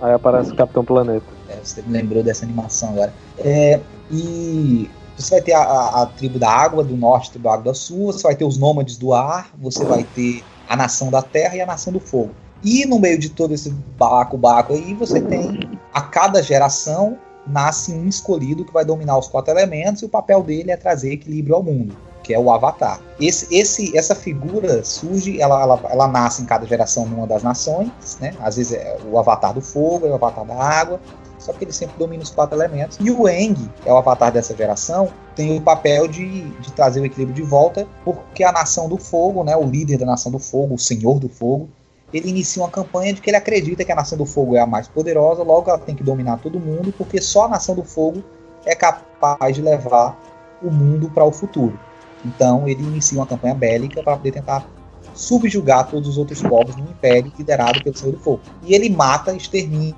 [0.00, 1.26] aí aparece o Capitão Planeta.
[1.48, 3.12] É, você me lembrou dessa animação agora.
[3.38, 3.80] É,
[4.10, 7.54] e você vai ter a, a, a, tribo da água do norte, a tribo da
[7.54, 11.10] água do sul, você vai ter os nômades do ar, você vai ter a nação
[11.10, 12.30] da terra e a nação do fogo.
[12.64, 15.60] E no meio de todo esse baco-baco aí, você tem
[15.92, 20.42] a cada geração nasce um escolhido que vai dominar os quatro elementos e o papel
[20.42, 23.00] dele é trazer equilíbrio ao mundo, que é o Avatar.
[23.20, 27.90] Esse, esse, essa figura surge, ela, ela, ela nasce em cada geração numa das nações,
[28.20, 28.34] né?
[28.40, 31.00] Às vezes é o Avatar do fogo, é o Avatar da água,
[31.38, 32.98] só que ele sempre domina os quatro elementos.
[33.00, 37.06] E o Eng, é o Avatar dessa geração, tem o papel de, de trazer o
[37.06, 39.56] equilíbrio de volta, porque a nação do fogo, né?
[39.56, 41.68] O líder da nação do fogo, o Senhor do Fogo,
[42.16, 44.66] ele inicia uma campanha de que ele acredita que a Nação do Fogo é a
[44.66, 48.22] mais poderosa, logo ela tem que dominar todo mundo, porque só a Nação do Fogo
[48.64, 50.18] é capaz de levar
[50.62, 51.78] o mundo para o futuro.
[52.24, 54.66] Então ele inicia uma campanha bélica para poder tentar
[55.14, 58.40] subjugar todos os outros povos no império liderado pelo Senhor do Fogo.
[58.62, 59.94] E ele mata, extermina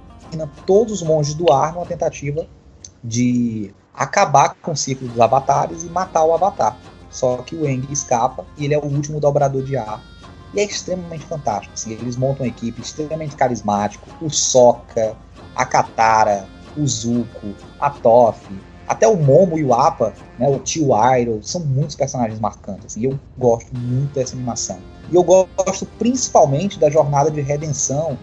[0.66, 2.46] todos os monges do ar numa tentativa
[3.02, 6.76] de acabar com o ciclo dos avatares e matar o avatar.
[7.10, 10.02] Só que o Eng escapa e ele é o último dobrador de ar
[10.54, 11.74] e é extremamente fantástico.
[11.74, 14.08] Assim, eles montam uma equipe extremamente carismático.
[14.20, 15.16] O Soka,
[15.54, 16.46] a Katara,
[16.76, 18.42] o Zuko, a Toph,
[18.86, 22.86] até o Momo e o Appa, né, o tio Iroh, são muitos personagens marcantes.
[22.86, 24.78] Assim, eu gosto muito dessa animação.
[25.10, 28.18] E eu gosto principalmente da jornada de redenção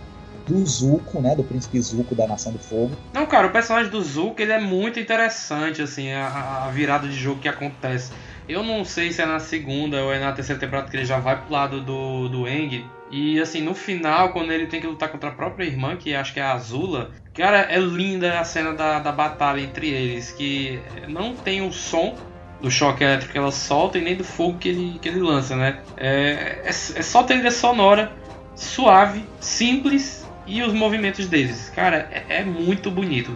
[0.47, 2.91] do Zuko, né, do príncipe Zuko da Nação do Fogo.
[3.13, 7.15] Não, cara, o personagem do Zuko ele é muito interessante, assim, a, a virada de
[7.15, 8.11] jogo que acontece.
[8.47, 11.19] Eu não sei se é na segunda ou é na terceira temporada que ele já
[11.19, 12.85] vai pro lado do, do Eng.
[13.09, 16.33] E assim, no final, quando ele tem que lutar contra a própria irmã, que acho
[16.33, 20.79] que é a Azula, cara, é linda a cena da, da batalha entre eles, que
[21.07, 22.15] não tem o som
[22.61, 25.55] do choque elétrico que ela solta e nem do fogo que ele, que ele lança,
[25.55, 25.79] né?
[25.97, 28.11] É, é, é só trilha sonora,
[28.55, 31.71] suave, simples e os movimentos deles.
[31.75, 33.35] Cara, é, é muito bonito.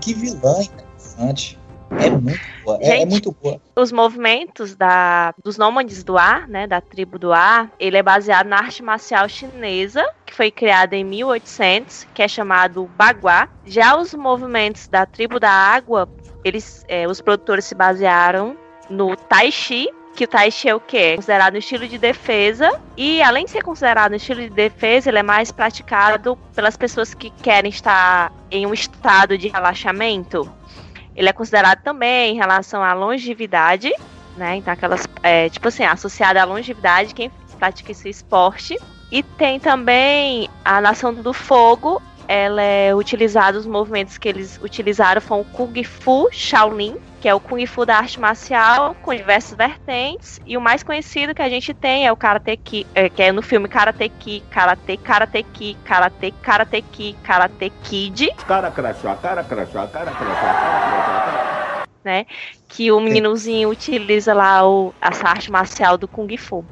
[0.00, 1.58] Que vilã interessante.
[2.00, 2.76] É muito boa.
[2.78, 3.60] Gente, é, é, muito boa.
[3.76, 8.46] Os movimentos da, dos nômades do ar, né, da tribo do ar, ele é baseado
[8.46, 13.48] na arte marcial chinesa, que foi criada em 1800, que é chamado Bagua.
[13.66, 16.08] Já os movimentos da tribo da água,
[16.44, 18.56] eles, é, os produtores se basearam
[18.90, 21.16] no Tai Chi, que o Tai Chi é o quê?
[21.16, 22.80] Considerado um estilo de defesa.
[22.96, 27.12] E além de ser considerado um estilo de defesa, ele é mais praticado pelas pessoas
[27.12, 30.48] que querem estar em um estado de relaxamento.
[31.14, 33.92] Ele é considerado também em relação à longevidade,
[34.36, 34.56] né?
[34.56, 38.76] Então, aquelas, é, tipo assim, associada à longevidade, quem pratica esse esporte.
[39.10, 45.20] E tem também a Nação do Fogo, ela é utilizada, os movimentos que eles utilizaram
[45.20, 49.56] foram o Kung Fu Shaolin, que é o Kung Fu da arte marcial, com diversas
[49.56, 53.22] vertentes, e o mais conhecido que a gente tem é o Karate Ki, é, que
[53.22, 58.30] é no filme Karate Ki, Karate, Karate Ki, Karate, Karate Ki, Karate Kid.
[58.46, 61.86] Cara crachá, cara crachá, cara crachá, cara crachá.
[62.04, 62.26] Né?
[62.68, 66.62] Que o meninozinho utiliza lá o, essa arte marcial do Kung Fu.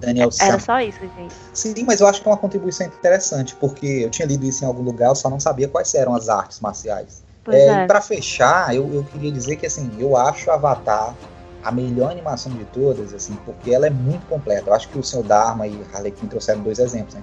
[0.00, 0.58] Daniel Era Sam.
[0.58, 1.36] só isso, gente.
[1.52, 4.66] Sim, mas eu acho que é uma contribuição interessante, porque eu tinha lido isso em
[4.66, 7.23] algum lugar, eu só não sabia quais eram as artes marciais.
[7.48, 7.84] É, é.
[7.84, 11.14] E pra fechar, eu, eu queria dizer que assim, eu acho Avatar
[11.62, 14.68] a melhor animação de todas, assim, porque ela é muito completa.
[14.68, 15.22] Eu acho que o Sr.
[15.22, 17.22] Dharma e Harley Quinn trouxeram dois exemplos, né?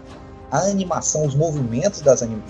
[0.49, 2.41] A animação, os movimentos das, anim-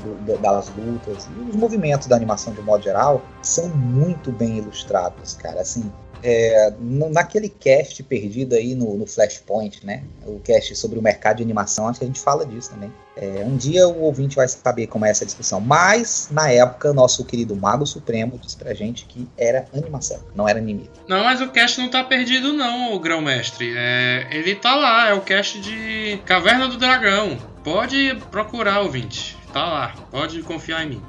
[0.41, 5.61] das lutas e os movimentos da animação de modo geral são muito bem ilustrados, cara.
[5.61, 5.91] Assim,
[6.23, 10.03] é, naquele cast perdido aí no, no Flashpoint, né?
[10.25, 12.91] O cast sobre o mercado de animação, acho que a gente fala disso também.
[13.15, 15.59] É, um dia o ouvinte vai saber como é essa discussão.
[15.59, 20.59] Mas, na época, nosso querido Mago Supremo disse pra gente que era animação, não era
[20.59, 20.89] anime.
[21.07, 23.73] Não, mas o cast não tá perdido não, o grão-mestre.
[23.75, 27.37] É, ele tá lá, é o cast de Caverna do Dragão.
[27.63, 29.37] Pode procurar, ouvinte.
[29.53, 31.01] Tá lá, pode confiar em mim.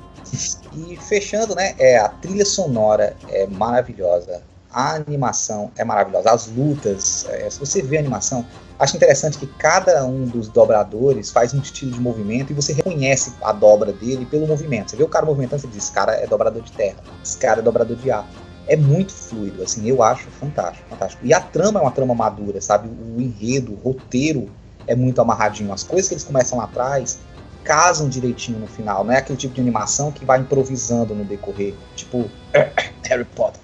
[0.75, 1.75] E fechando, né?
[1.79, 4.43] É, a trilha sonora é maravilhosa.
[4.73, 6.31] A animação é maravilhosa.
[6.31, 8.45] As lutas, é, se você vê a animação,
[8.79, 13.33] acho interessante que cada um dos dobradores faz um estilo de movimento e você reconhece
[13.43, 14.91] a dobra dele pelo movimento.
[14.91, 17.61] Você vê o cara movimentando, você diz, esse cara é dobrador de terra, esse cara
[17.61, 18.27] é dobrador de ar.
[18.67, 21.27] É muito fluido, assim, eu acho fantástico, fantástico.
[21.27, 22.89] E a trama é uma trama madura, sabe?
[22.89, 24.49] O enredo, o roteiro
[24.87, 25.73] é muito amarradinho.
[25.73, 27.19] As coisas que eles começam lá atrás
[27.65, 29.05] casam direitinho no final.
[29.05, 32.31] Não é aquele tipo de animação que vai improvisando no decorrer, tipo
[33.05, 33.61] Harry Potter.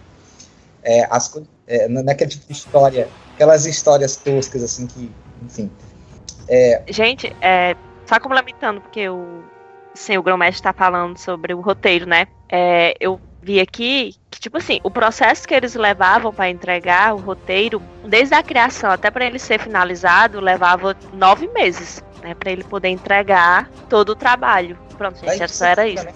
[0.88, 1.30] É, as
[1.66, 5.12] é, não é aquele tipo de história, aquelas histórias toscas assim que,
[5.42, 5.70] enfim.
[6.48, 7.76] É, Gente, é,
[8.06, 9.44] só complementando, porque o,
[9.94, 12.26] sim, o Grão-Mestre tá falando sobre o roteiro, né?
[12.50, 17.18] É, eu vi aqui que, tipo assim, o processo que eles levavam para entregar o
[17.18, 22.34] roteiro, desde a criação até para ele ser finalizado, levava nove meses, né?
[22.34, 24.78] Para ele poder entregar todo o trabalho.
[24.96, 26.06] Pronto, gente, Daí essa era isso.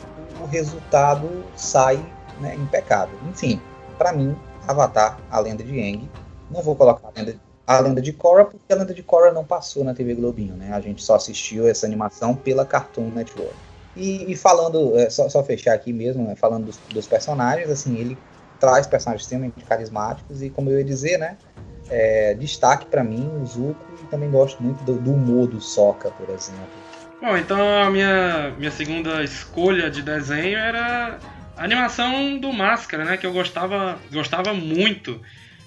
[0.41, 2.03] o resultado sai
[2.41, 3.19] né, impecável.
[3.29, 3.61] Enfim,
[3.99, 4.35] pra mim,
[4.67, 6.09] Avatar, a lenda de Aang.
[6.51, 7.37] Não vou colocar a lenda,
[7.67, 10.73] a lenda de Korra, porque a lenda de Korra não passou na TV Globinho, né?
[10.73, 13.55] A gente só assistiu essa animação pela Cartoon Network.
[13.97, 17.97] E, e falando, é, só, só fechar aqui mesmo, né, falando dos, dos personagens, assim,
[17.99, 18.17] ele
[18.59, 21.37] traz personagens extremamente carismáticos e, como eu ia dizer, né?
[21.93, 25.59] é, destaque pra mim o Zuko e também gosto muito do, do humor do
[26.17, 26.69] por exemplo.
[27.21, 31.19] Bom, então a minha, minha segunda escolha de desenho era
[31.57, 33.17] a animação do Máscara, né?
[33.17, 35.21] Que eu gostava, gostava muito.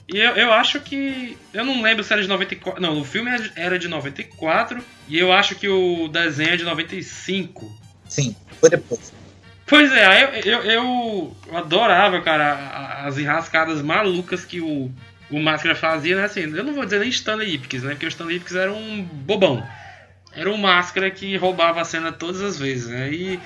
[0.08, 1.38] E eu, eu acho que.
[1.54, 2.82] Eu não lembro se era de 94.
[2.82, 7.80] Não, o filme era de 94 e eu acho que o desenho é de 95.
[8.08, 9.14] Sim, foi depois.
[9.68, 10.64] Pois é, eu, eu,
[11.50, 14.92] eu adorava, cara, as enrascadas malucas que o,
[15.32, 16.26] o Máscara fazia, né?
[16.26, 17.92] Assim, eu não vou dizer nem Stanley Ipkiss, né?
[17.92, 19.66] Porque o Stanley Ipkiss era um bobão.
[20.34, 23.12] Era um Máscara que roubava a cena todas as vezes, né?
[23.12, 23.40] E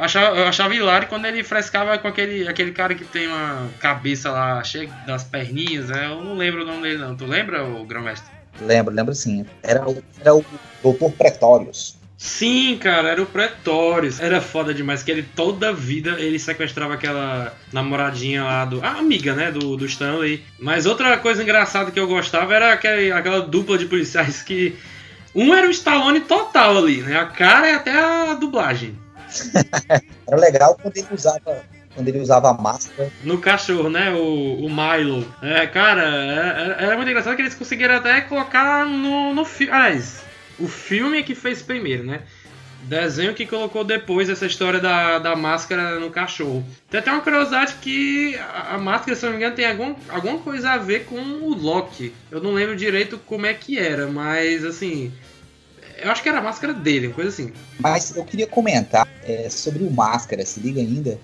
[0.00, 4.30] achava, eu achava hilário quando ele frescava com aquele, aquele cara que tem uma cabeça
[4.30, 6.06] lá cheia das perninhas, né?
[6.06, 7.16] Eu não lembro o nome dele, não.
[7.16, 8.30] Tu lembra, o Grão-Mestre?
[8.60, 9.46] Lembro, lembro sim.
[9.62, 10.44] Era, o- era o
[10.82, 11.98] Doutor Pretórios.
[12.18, 14.20] Sim, cara, era o Pretórios.
[14.20, 18.84] Era foda demais, que ele toda vida ele sequestrava aquela namoradinha lá do.
[18.84, 19.50] A amiga, né?
[19.50, 20.44] Do, do Stanley.
[20.58, 24.76] Mas outra coisa engraçada que eu gostava era aquele, aquela dupla de policiais que.
[25.34, 27.16] Um era o Stallone total ali, né?
[27.18, 28.98] A cara e até a dublagem.
[30.26, 31.64] Era legal quando ele usava,
[31.94, 33.10] quando ele usava a máscara.
[33.24, 34.12] No cachorro, né?
[34.12, 35.26] O, o Milo.
[35.42, 39.72] É, cara, era, era muito engraçado que eles conseguiram até colocar no, no filme.
[39.72, 40.22] Aliás,
[40.58, 42.22] o filme é que fez primeiro, né?
[42.82, 46.64] Desenho que colocou depois essa história da, da máscara no cachorro.
[46.88, 50.38] Tem até uma curiosidade que a, a máscara, se não me engano, tem algum, alguma
[50.38, 52.14] coisa a ver com o Loki.
[52.30, 55.12] Eu não lembro direito como é que era, mas assim.
[56.00, 57.52] Eu acho que era a máscara dele, uma coisa assim.
[57.78, 61.18] Mas eu queria comentar é, sobre o Máscara, se liga ainda.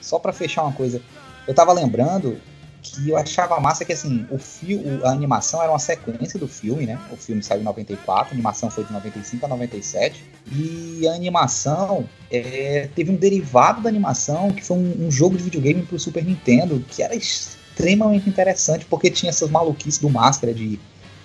[0.00, 1.02] Só pra fechar uma coisa.
[1.46, 2.40] Eu tava lembrando
[2.82, 6.86] que eu achava massa que assim, o fio, a animação era uma sequência do filme,
[6.86, 6.98] né?
[7.10, 10.24] O filme saiu em 94, a animação foi de 95 a 97.
[10.52, 15.44] E a animação é, teve um derivado da animação que foi um, um jogo de
[15.44, 20.80] videogame pro Super Nintendo, que era extremamente interessante, porque tinha essas maluquices do Máscara de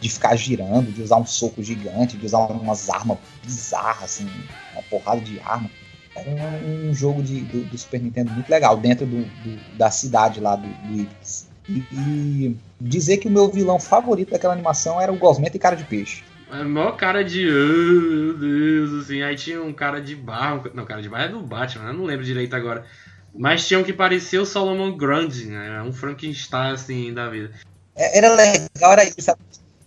[0.06, 4.30] de ficar girando, de usar um soco gigante, de usar umas armas bizarras, assim,
[4.74, 5.70] uma porrada de arma.
[6.16, 9.90] Era um, um jogo de, do, do, Super Nintendo muito legal, dentro do, do, da
[9.90, 11.08] cidade lá do, do.
[11.68, 15.76] E, e, dizer que o meu vilão favorito daquela animação era o Gosmento e Cara
[15.76, 16.24] de Peixe.
[16.52, 17.50] É maior cara de.
[17.50, 19.24] Oh, meu Deus, assim.
[19.24, 20.70] Aí tinha um cara de barro.
[20.76, 22.86] Não, cara de barro é do Batman, eu não lembro direito agora.
[23.34, 25.82] Mas tinha um que parecia o Solomon Grundy, né?
[25.82, 27.52] Um Frankenstein, assim, da vida.
[27.96, 29.40] Era legal, era isso, sabe?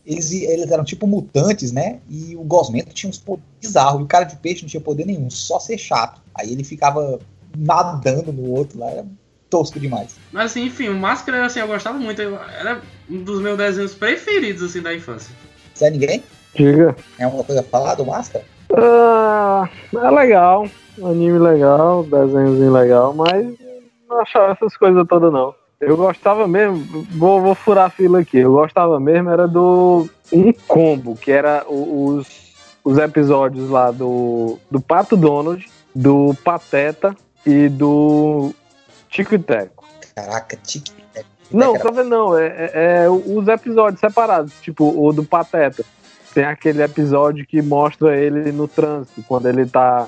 [0.09, 2.01] Eles, eles, eram tipo mutantes, né?
[2.09, 4.01] E o Gosmento tinha uns poderes bizarros.
[4.01, 6.19] E o cara de peixe não tinha poder nenhum, só ser chato.
[6.35, 7.21] Aí ele ficava
[7.55, 9.07] nadando no outro lá, era
[9.51, 10.17] tosco demais.
[10.33, 12.23] Mas assim, enfim, o Máscara, assim, eu gostava muito.
[12.23, 12.81] Era
[13.11, 15.31] um dos meus desenhos preferidos, assim, da infância.
[15.75, 16.23] Você é ninguém?
[16.55, 16.97] Diga.
[17.19, 18.47] É alguma coisa a falar do Máscara?
[18.73, 20.71] Ah, é legal.
[21.03, 23.47] Anime legal, desenhozinho legal, mas
[24.09, 25.55] não achava essas coisas todas não.
[25.81, 28.39] Eu gostava mesmo, vou, vou furar a fila aqui.
[28.39, 32.27] Eu gostava mesmo era do um combo, que era os,
[32.83, 35.65] os episódios lá do, do Pato Donald,
[35.95, 37.15] do Pateta
[37.47, 38.53] e do
[39.09, 39.85] Tico e Teco.
[40.17, 40.93] Caraca, tique.
[41.51, 45.83] Não, tô vendo não, é, é- é os episódios separados, tipo o do Pateta.
[46.35, 50.07] Tem aquele episódio que mostra ele no trânsito, quando ele tá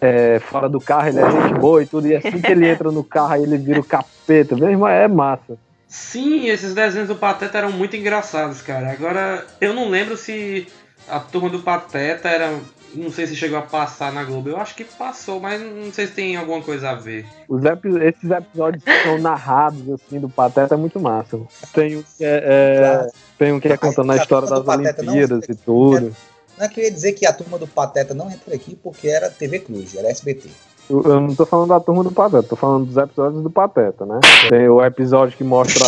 [0.00, 2.90] é, fora do carro, ele é gente boa e tudo, e assim que ele entra
[2.90, 5.56] no carro, aí ele vira o capeta, mesmo é massa.
[5.88, 8.90] Sim, esses desenhos do Pateta eram muito engraçados, cara.
[8.90, 10.66] Agora, eu não lembro se
[11.08, 12.52] a turma do Pateta era.
[12.94, 14.48] Não sei se chegou a passar na Globo.
[14.48, 17.26] Eu acho que passou, mas não sei se tem alguma coisa a ver.
[17.48, 21.38] Os epi- esses episódios que são narrados assim do Pateta é muito massa.
[21.74, 25.54] Tem um que é, é- tem um que é contando a história das Olimpíadas e
[25.54, 26.16] tudo.
[26.58, 29.08] Não é que eu ia dizer que a turma do Pateta não entra aqui porque
[29.08, 30.48] era TV Cruz, era SBT.
[30.88, 34.06] Eu eu não tô falando da turma do Pateta, tô falando dos episódios do Pateta,
[34.06, 34.20] né?
[34.48, 35.84] Tem o episódio que mostra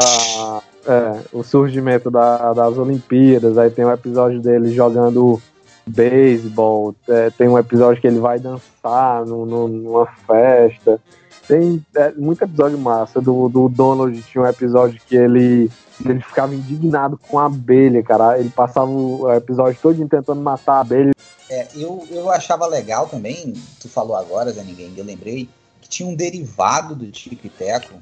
[0.87, 5.41] é, o surgimento da- das Olimpíadas, aí tem o episódio dele jogando
[5.87, 11.01] beisebol, é, tem um episódio que ele vai dançar no- no- numa festa.
[11.49, 13.22] Tem é, muito episódio massa.
[13.22, 15.70] Do, do Donald tinha um episódio que ele,
[16.05, 18.38] ele ficava indignado com a abelha, cara.
[18.38, 21.12] Ele passava o episódio todo tentando matar a abelha.
[21.49, 25.49] É, eu, eu achava legal também, tu falou agora, Zé Ninguém, eu lembrei,
[25.80, 27.94] que tinha um derivado do Tico e Teco,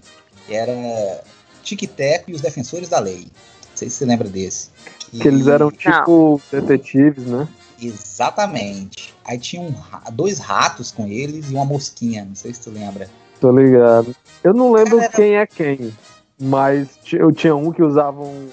[0.44, 1.22] que era
[1.62, 3.20] Tico e Teco e os Defensores da Lei.
[3.20, 4.70] Não sei se você lembra desse.
[5.12, 7.47] Que eles eram tipo detetives, né?
[7.80, 9.14] Exatamente.
[9.24, 9.72] Aí tinha um
[10.12, 13.09] dois ratos com eles e uma mosquinha, não sei se tu lembra.
[13.41, 14.14] Tô ligado.
[14.43, 15.93] Eu não lembro quem é quem,
[16.39, 18.49] mas eu tinha um que usava um-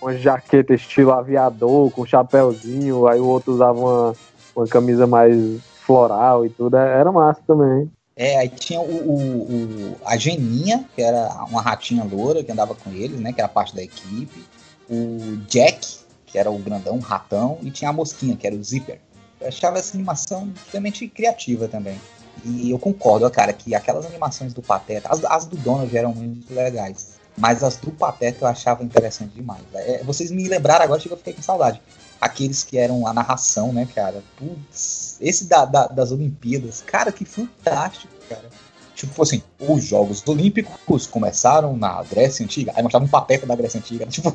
[0.00, 4.14] uma jaqueta estilo aviador, com chapéuzinho, aí o outro usava uma,
[4.54, 5.36] uma camisa mais
[5.84, 6.76] floral e tudo.
[6.76, 7.90] é- Era massa também.
[8.16, 12.74] É, aí tinha o, o- o- a Geninha, que era uma ratinha loura que andava
[12.74, 13.32] com eles, né?
[13.32, 14.44] Que era parte da equipe.
[14.88, 18.62] O Jack, que era o grandão, o ratão, e tinha a mosquinha, que era o
[18.62, 18.98] Zipper.
[19.40, 22.00] Eu achava essa animação extremamente criativa também.
[22.44, 26.52] E eu concordo, cara, que aquelas animações do Pateta, as, as do Donald eram muito
[26.54, 27.16] legais.
[27.36, 29.62] Mas as do Pateta eu achava interessante demais.
[29.74, 31.80] É, vocês me lembraram agora, chega eu fiquei com saudade.
[32.20, 34.22] Aqueles que eram a narração, né, cara?
[34.38, 38.48] Putz, esse da, da- das Olimpíadas, cara, que fantástico, cara.
[38.94, 42.72] Tipo assim, os Jogos Olímpicos começaram na Grécia Antiga.
[42.74, 44.06] Aí mostrava um pateta da Grécia Antiga.
[44.08, 44.34] Tipo,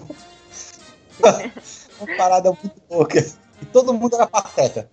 [1.99, 3.19] uma parada muito louca.
[3.61, 4.89] E todo mundo era pateta.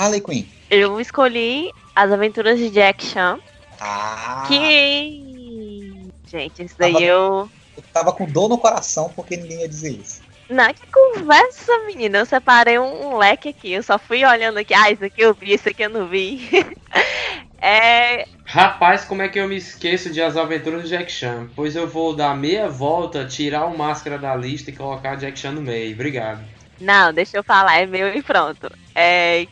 [0.00, 0.44] Harley Quinn.
[0.70, 3.38] Eu escolhi As Aventuras de Jack Chan.
[3.80, 6.08] Ah, Que.
[6.26, 7.50] Gente, isso daí Tava- eu.
[7.76, 10.22] eu tava com dor no coração porque ninguém ia dizer isso.
[10.48, 12.18] Na que conversa, menina?
[12.18, 13.72] Eu separei um, um leque aqui.
[13.72, 14.72] Eu só fui olhando aqui.
[14.74, 16.48] Ah, isso aqui eu vi, isso aqui eu não vi.
[17.60, 18.26] é.
[18.44, 21.48] Rapaz, como é que eu me esqueço de As Aventuras de Jack Chan?
[21.54, 25.52] Pois eu vou dar meia volta, tirar o máscara da lista e colocar Jack Chan
[25.52, 25.92] no meio.
[25.94, 26.40] Obrigado.
[26.80, 28.70] Não, deixa eu falar, é meu e pronto.
[28.94, 29.46] É.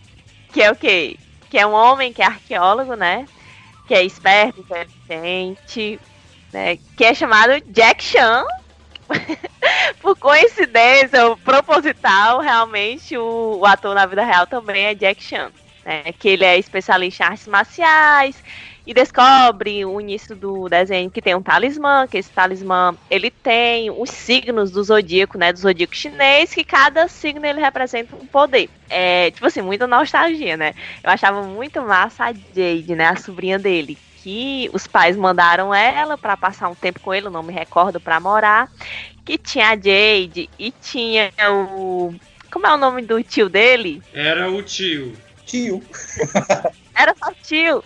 [0.53, 1.17] Que é o quê?
[1.51, 3.27] Que é um homem que é arqueólogo, né?
[3.87, 6.01] Que é esperto, inteligente,
[6.53, 6.79] né?
[6.97, 8.45] Que é chamado Jack Chan.
[10.01, 15.51] Por coincidência ou proposital, realmente o, o ator na vida real também é Jack Chan.
[15.85, 16.13] Né?
[16.19, 18.43] Que ele é especialista em artes marciais
[18.89, 23.91] e descobre o início do desenho que tem um talismã, que esse talismã ele tem
[23.91, 28.71] os signos do zodíaco, né, do zodíaco chinês, que cada signo ele representa um poder.
[28.89, 30.73] É, tipo assim, muita nostalgia, né?
[31.05, 36.17] Eu achava muito massa a Jade, né, a sobrinha dele, que os pais mandaram ela
[36.17, 38.71] para passar um tempo com ele, eu não me recordo, para morar,
[39.23, 42.15] que tinha a Jade e tinha o
[42.51, 44.03] como é o nome do tio dele?
[44.15, 45.13] Era o tio.
[45.45, 45.83] Tio.
[46.99, 47.85] Era só tio.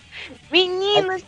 [0.50, 1.18] Menina,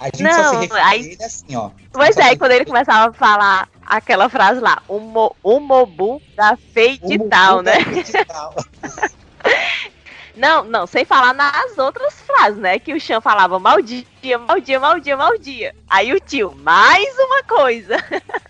[0.00, 1.70] A gente Não, só se aí- ele assim, ó.
[1.92, 6.56] Pois é, quando ele começava a falar aquela frase lá, o, mo, o Mobu da
[6.56, 7.72] Feitital, né?
[10.36, 12.78] Não, não, sem falar nas outras frases, né?
[12.78, 14.04] Que o Chan falava mal dia,
[14.38, 15.74] mal dia, mal dia, mal dia.
[15.90, 17.96] Aí o tio, mais uma coisa.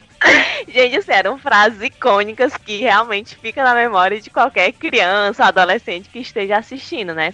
[0.68, 6.18] Gente, assim, eram frases icônicas que realmente ficam na memória de qualquer criança, adolescente que
[6.18, 7.32] esteja assistindo, né?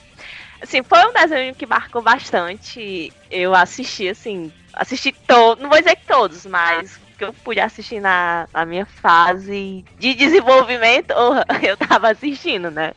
[0.62, 3.14] Assim, foi um desenho que marcou bastante.
[3.30, 8.00] Eu assisti, assim, assisti todos, não vou dizer que todos, mas que eu pude assistir
[8.00, 11.12] na, na minha fase de desenvolvimento,
[11.62, 12.92] eu tava assistindo, né?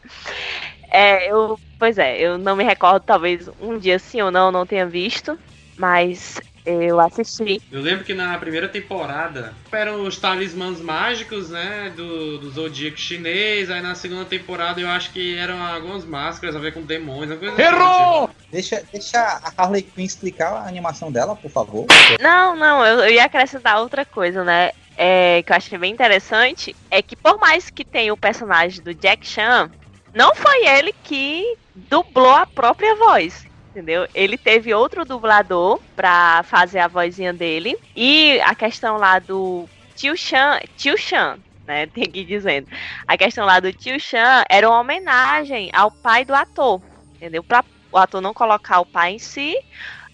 [0.92, 4.66] É, eu, pois é, eu não me recordo, talvez um dia sim ou não, não
[4.66, 5.38] tenha visto,
[5.78, 7.61] mas eu assisti.
[7.72, 11.94] Eu lembro que na primeira temporada eram os talismãs mágicos, né?
[11.95, 13.69] Do, do Zodíaco chinês.
[13.69, 17.41] Aí na segunda temporada eu acho que eram algumas máscaras a ver com demônios.
[17.57, 18.26] Errou!
[18.26, 21.85] Assim, Deixa, deixa a Harley Quinn explicar a animação dela, por favor.
[22.19, 24.72] Não, não, eu, eu ia acrescentar outra coisa, né?
[24.98, 28.94] É, que eu achei bem interessante é que por mais que tenha o personagem do
[28.94, 29.69] Jack Chan,
[30.14, 33.45] não foi ele que dublou a própria voz
[33.78, 34.08] entendeu?
[34.14, 37.76] Ele teve outro dublador pra fazer a vozinha dele.
[37.95, 41.86] E a questão lá do Tio Chan, Tio Chan, né?
[41.94, 42.68] Tem que ir dizendo.
[43.08, 46.82] A questão lá do Tio Chan era uma homenagem ao pai do ator,
[47.16, 47.44] entendeu?
[47.44, 49.56] Pra o ator não colocar o pai em si,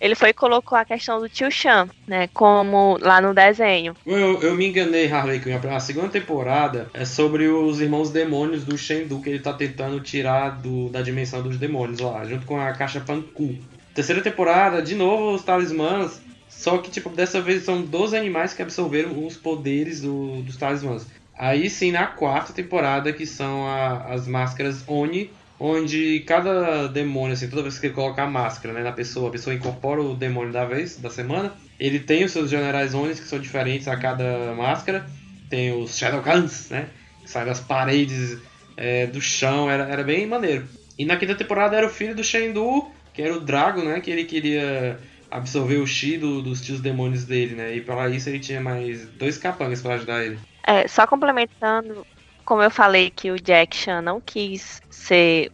[0.04, 2.28] ele foi e colocou a questão do tio Chan, né?
[2.34, 3.96] Como lá no desenho.
[4.06, 5.58] Eu, eu me enganei, Harley Quinn.
[5.74, 10.62] A segunda temporada é sobre os irmãos demônios do Shendu que ele tá tentando tirar
[10.62, 13.56] do, da dimensão dos demônios lá, junto com a caixa Panku.
[13.96, 16.22] Terceira temporada, de novo, os talismãs.
[16.50, 21.08] Só que, tipo, dessa vez são 12 animais que absorveram os poderes do, dos talismãs.
[21.34, 27.50] Aí sim, na quarta temporada, que são a, as máscaras Oni, onde cada demônio, assim,
[27.50, 30.52] toda vez que ele coloca a máscara né, na pessoa, a pessoa incorpora o demônio
[30.52, 31.54] da vez, da semana.
[31.80, 35.06] Ele tem os seus generais Onis, que são diferentes a cada máscara.
[35.50, 36.88] Tem os Shadowguns, né?
[37.22, 38.38] Que saem das paredes
[38.78, 40.68] é, do chão, era, era bem maneiro.
[40.98, 44.00] E na quinta temporada era o filho do Shendu, que era o Drago, né?
[44.00, 45.00] Que ele queria
[45.30, 47.76] absorver o Chi do, dos tios demônios dele, né?
[47.76, 50.38] E para isso ele tinha mais dois capangas para ajudar ele.
[50.66, 52.06] É, só complementando,
[52.46, 55.52] como eu falei que o Jack Chan não quis ser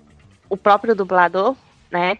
[0.50, 1.56] o próprio dublador,
[1.92, 2.18] né?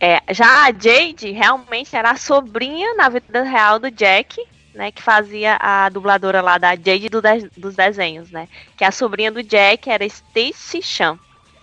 [0.00, 4.42] É, já a Jade realmente era a sobrinha na vida real do Jack,
[4.74, 4.90] né?
[4.90, 8.48] Que fazia a dubladora lá da Jade do de, dos desenhos, né?
[8.76, 11.18] Que a sobrinha do Jack era Stacy Chan.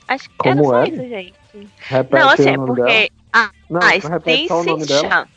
[0.08, 0.88] Acho que Como era só é?
[0.88, 1.34] isso, gente.
[1.82, 2.82] Repete não, assim, é porque.
[2.82, 3.10] dela.
[3.32, 5.08] A, Não, a repete só o nome Stacy.
[5.08, 5.28] Chan.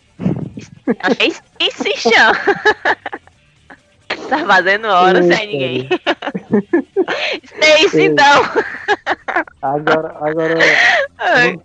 [1.18, 2.32] É Stacy Chan.
[4.28, 5.88] tá fazendo hora sem ninguém.
[7.44, 8.06] Stacy, Ei.
[8.06, 8.42] então.
[9.60, 10.58] Agora, agora
[11.18, 11.58] Ai.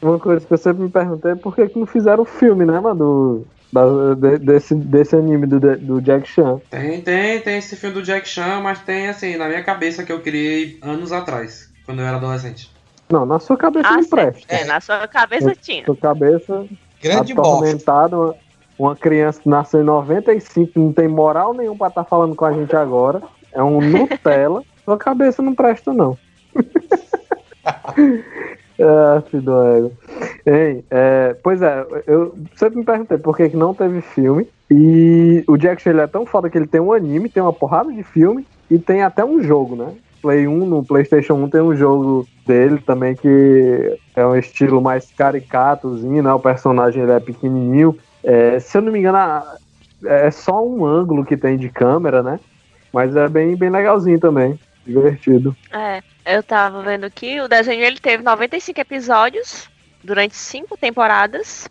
[0.00, 2.64] uma coisa que eu sempre me perguntei é por que, que não fizeram o filme,
[2.64, 2.94] né, mano?
[2.96, 6.60] Do, da- de- desse, desse anime do, do Jack Chan.
[6.70, 10.12] Tem, tem, tem esse filme do Jack Chan, mas tem assim, na minha cabeça que
[10.12, 12.70] eu criei anos atrás, quando eu era adolescente.
[13.10, 14.40] Não, na sua cabeça Ah, não presta.
[14.48, 15.84] É, na sua cabeça Na tinha.
[15.84, 16.66] sua cabeça
[17.02, 17.52] Grande bosta.
[17.52, 18.34] atormentada, uma,
[18.78, 22.52] uma criança que nasceu em 95, não tem moral nenhum pra estar falando com a
[22.52, 23.20] gente agora.
[23.52, 24.62] É um Nutella.
[24.84, 26.16] sua cabeça não presta, não.
[28.80, 29.92] Ah, filho ego.
[30.44, 34.48] Hein, é, pois é, eu sempre me perguntei por que, que não teve filme.
[34.68, 37.52] E o Jack Chan ele é tão foda que ele tem um anime, tem uma
[37.52, 39.94] porrada de filme e tem até um jogo, né?
[40.20, 45.12] Play 1, no PlayStation 1 tem um jogo dele também que é um estilo mais
[45.12, 46.32] caricatozinho, né?
[46.32, 47.96] O personagem ele é pequenininho.
[48.24, 49.18] É, se eu não me engano,
[50.04, 52.40] é só um ângulo que tem de câmera, né?
[52.92, 54.58] Mas é bem, bem legalzinho também.
[54.86, 55.56] Divertido.
[55.70, 59.68] É, eu tava vendo aqui, o desenho ele teve 95 episódios
[60.02, 61.68] durante cinco temporadas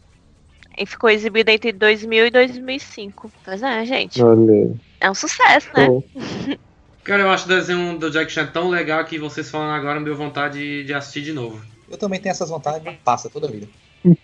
[0.77, 3.31] e ficou exibido entre 2000 e 2005.
[3.43, 4.71] Pois é, gente, Olha
[5.01, 5.87] é um sucesso, né?
[7.03, 10.05] Cara, eu acho o desenho do Jack Chan tão legal que vocês falando agora me
[10.05, 11.59] deu vontade de, de assistir de novo.
[11.89, 13.67] Eu também tenho essas vontades, mas passa toda a vida.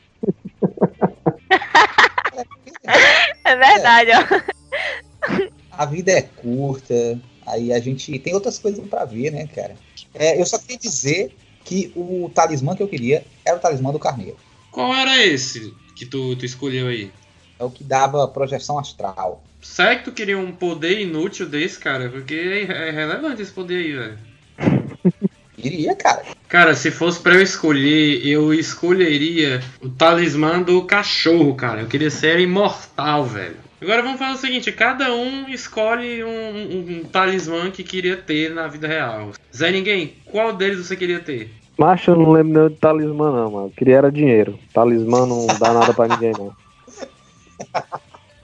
[3.43, 5.47] É verdade, ó.
[5.77, 9.75] A vida é curta, aí a gente tem outras coisas pra ver, né, cara?
[10.13, 13.99] É, eu só queria dizer que o talismã que eu queria era o talismã do
[13.99, 14.37] carneiro.
[14.71, 17.11] Qual era esse que tu, tu escolheu aí?
[17.59, 19.43] É o que dava projeção astral.
[19.61, 22.09] Será que tu queria um poder inútil desse, cara?
[22.09, 24.19] Porque é é relevante esse poder aí, velho.
[25.57, 26.23] Iria, cara.
[26.47, 31.81] Cara, se fosse pra eu escolher, eu escolheria o talismã do cachorro, cara.
[31.81, 33.66] Eu queria ser imortal, velho.
[33.81, 38.51] Agora vamos fazer o seguinte: cada um escolhe um, um- um talismã que queria ter
[38.53, 39.31] na vida real.
[39.55, 41.51] Zé Ninguém, qual deles você queria ter?
[41.77, 43.67] Macho, eu não lembro nem de talismã, não, mano.
[43.67, 44.57] Eu queria era dinheiro.
[44.73, 46.51] Talismã não dá nada pra ninguém, não.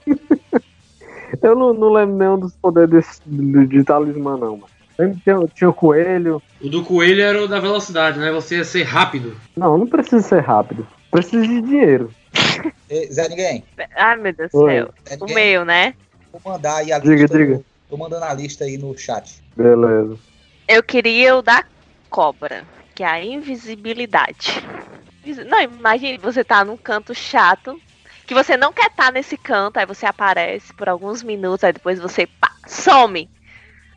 [1.42, 4.68] eu não, não lembro nenhum dos poderes desse- de, de talismã, não, mano.
[4.96, 6.40] Lembro que Tinha, tinha o coelho.
[6.60, 8.30] O do coelho era o da velocidade, né?
[8.30, 9.34] Você ia ser rápido.
[9.56, 10.86] Não, não precisa ser rápido.
[11.10, 12.10] Precisa de dinheiro.
[13.12, 13.64] Zé Ninguém,
[13.96, 14.94] Ai, meu Deus do céu.
[15.20, 15.94] O meu, né?
[16.32, 17.38] vou mandar aí a Diga, lista.
[17.38, 17.54] diga.
[17.54, 19.42] no- Tô mandando a lista aí no chat.
[19.56, 20.18] Beleza.
[20.66, 21.64] Eu queria o da
[22.10, 24.64] cobra, que é a invisibilidade.
[25.46, 27.80] Não, imagine, você tá num canto chato,
[28.26, 31.98] que você não quer estar nesse canto, aí você aparece por alguns minutos, aí depois
[31.98, 33.28] você pá, some.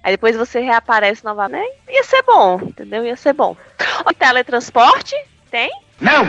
[0.04, 1.76] Aí depois você reaparece novamente.
[1.90, 3.04] Ia ser bom, entendeu?
[3.06, 3.56] Ia ser bom.
[4.06, 5.16] O teletransporte?
[5.50, 5.70] Tem?
[6.00, 6.26] Não!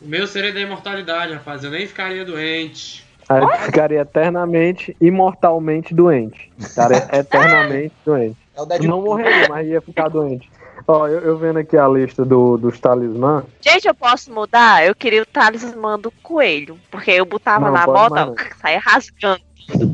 [0.00, 1.62] O meu seria da imortalidade, rapaz.
[1.62, 3.04] Eu nem ficaria doente.
[3.28, 6.50] Aí eu ficaria eternamente, imortalmente doente.
[6.58, 8.36] Ficaria eternamente doente.
[8.56, 8.90] É o Eu Deadpool.
[8.90, 10.50] não morreria, mas ia ficar doente.
[10.88, 13.44] Ó, eu, eu vendo aqui a lista do, dos talismã.
[13.60, 14.84] Gente, eu posso mudar?
[14.84, 16.78] Eu queria o talismã do coelho.
[16.90, 19.88] Porque eu botava Não, na moda, saia rasgando seu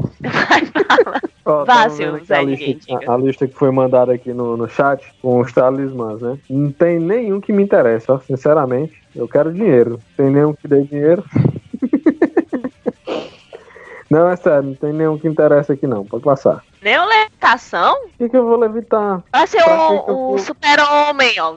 [1.97, 5.03] vendo aqui Zé a, lista, a, a lista que foi mandada aqui no, no chat
[5.23, 6.39] com os talismãs, né?
[6.49, 8.95] Não tem nenhum que me interessa, ó, sinceramente.
[9.15, 9.99] Eu quero dinheiro.
[10.17, 11.25] Tem nenhum que dê dinheiro.
[14.11, 16.05] não, é sério, não tem nenhum que interessa aqui não.
[16.05, 16.63] Pode passar.
[16.83, 17.95] Nem o levitação?
[18.05, 19.23] O que, que eu vou levitar?
[19.33, 21.55] Vai ser Pra um vou- super-homem, ó.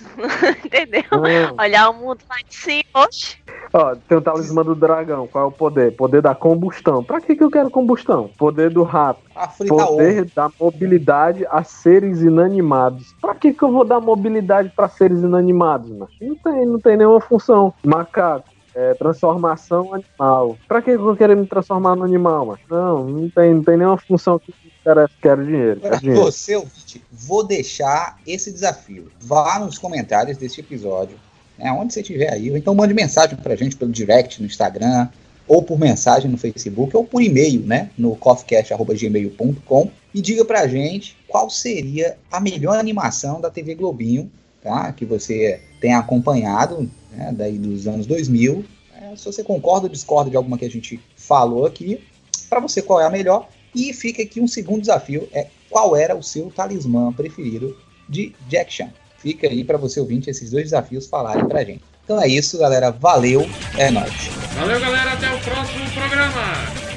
[0.64, 1.04] Entendeu?
[1.12, 1.56] Não.
[1.58, 3.36] Olhar o mundo lá de cima, oxe.
[3.72, 5.26] Ó, tem o talismã do dragão.
[5.26, 5.94] Qual é o poder?
[5.94, 7.04] Poder da combustão.
[7.04, 8.30] Pra que, que eu quero combustão?
[8.36, 9.20] Poder do rato.
[9.68, 10.30] Poder ovo.
[10.34, 13.14] da mobilidade a seres inanimados.
[13.20, 16.08] Pra que, que eu vou dar mobilidade pra seres inanimados, mano?
[16.20, 17.72] Não tem, não tem nenhuma função.
[17.84, 18.48] Macaco.
[18.74, 20.56] É, transformação animal.
[20.68, 22.58] Pra que eu vou querer me transformar no animal, mano?
[22.70, 25.12] Não, não tem, não tem nenhuma função que me interessa.
[25.20, 25.80] Quero dinheiro.
[25.80, 26.22] Quero dinheiro.
[26.22, 29.10] você, ouvinte, vou deixar esse desafio.
[29.20, 31.16] Vá nos comentários deste episódio,
[31.58, 35.08] né, onde você estiver aí, ou então mande mensagem pra gente pelo direct no Instagram,
[35.48, 41.16] ou por mensagem no Facebook, ou por e-mail, né, no coffeecast.gmail.com e diga pra gente
[41.26, 44.30] qual seria a melhor animação da TV Globinho,
[44.62, 48.64] tá, que você tem acompanhado, né, daí dos anos 2000.
[48.94, 52.00] É, se você concorda ou discorda de alguma que a gente falou aqui,
[52.48, 53.48] para você qual é a melhor.
[53.74, 57.76] E fica aqui um segundo desafio, é qual era o seu talismã preferido
[58.08, 58.90] de Jack Chan.
[59.18, 61.82] Fica aí para você ouvinte esses dois desafios falarem pra gente.
[62.04, 62.90] Então é isso, galera.
[62.90, 63.46] Valeu,
[63.78, 64.28] é nóis.
[64.58, 65.12] Valeu, galera.
[65.12, 66.42] Até o próximo programa.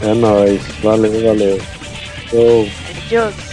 [0.01, 0.61] É nóis.
[0.81, 1.61] Valeu, valeu.
[2.29, 2.67] Show.
[3.09, 3.52] Deus.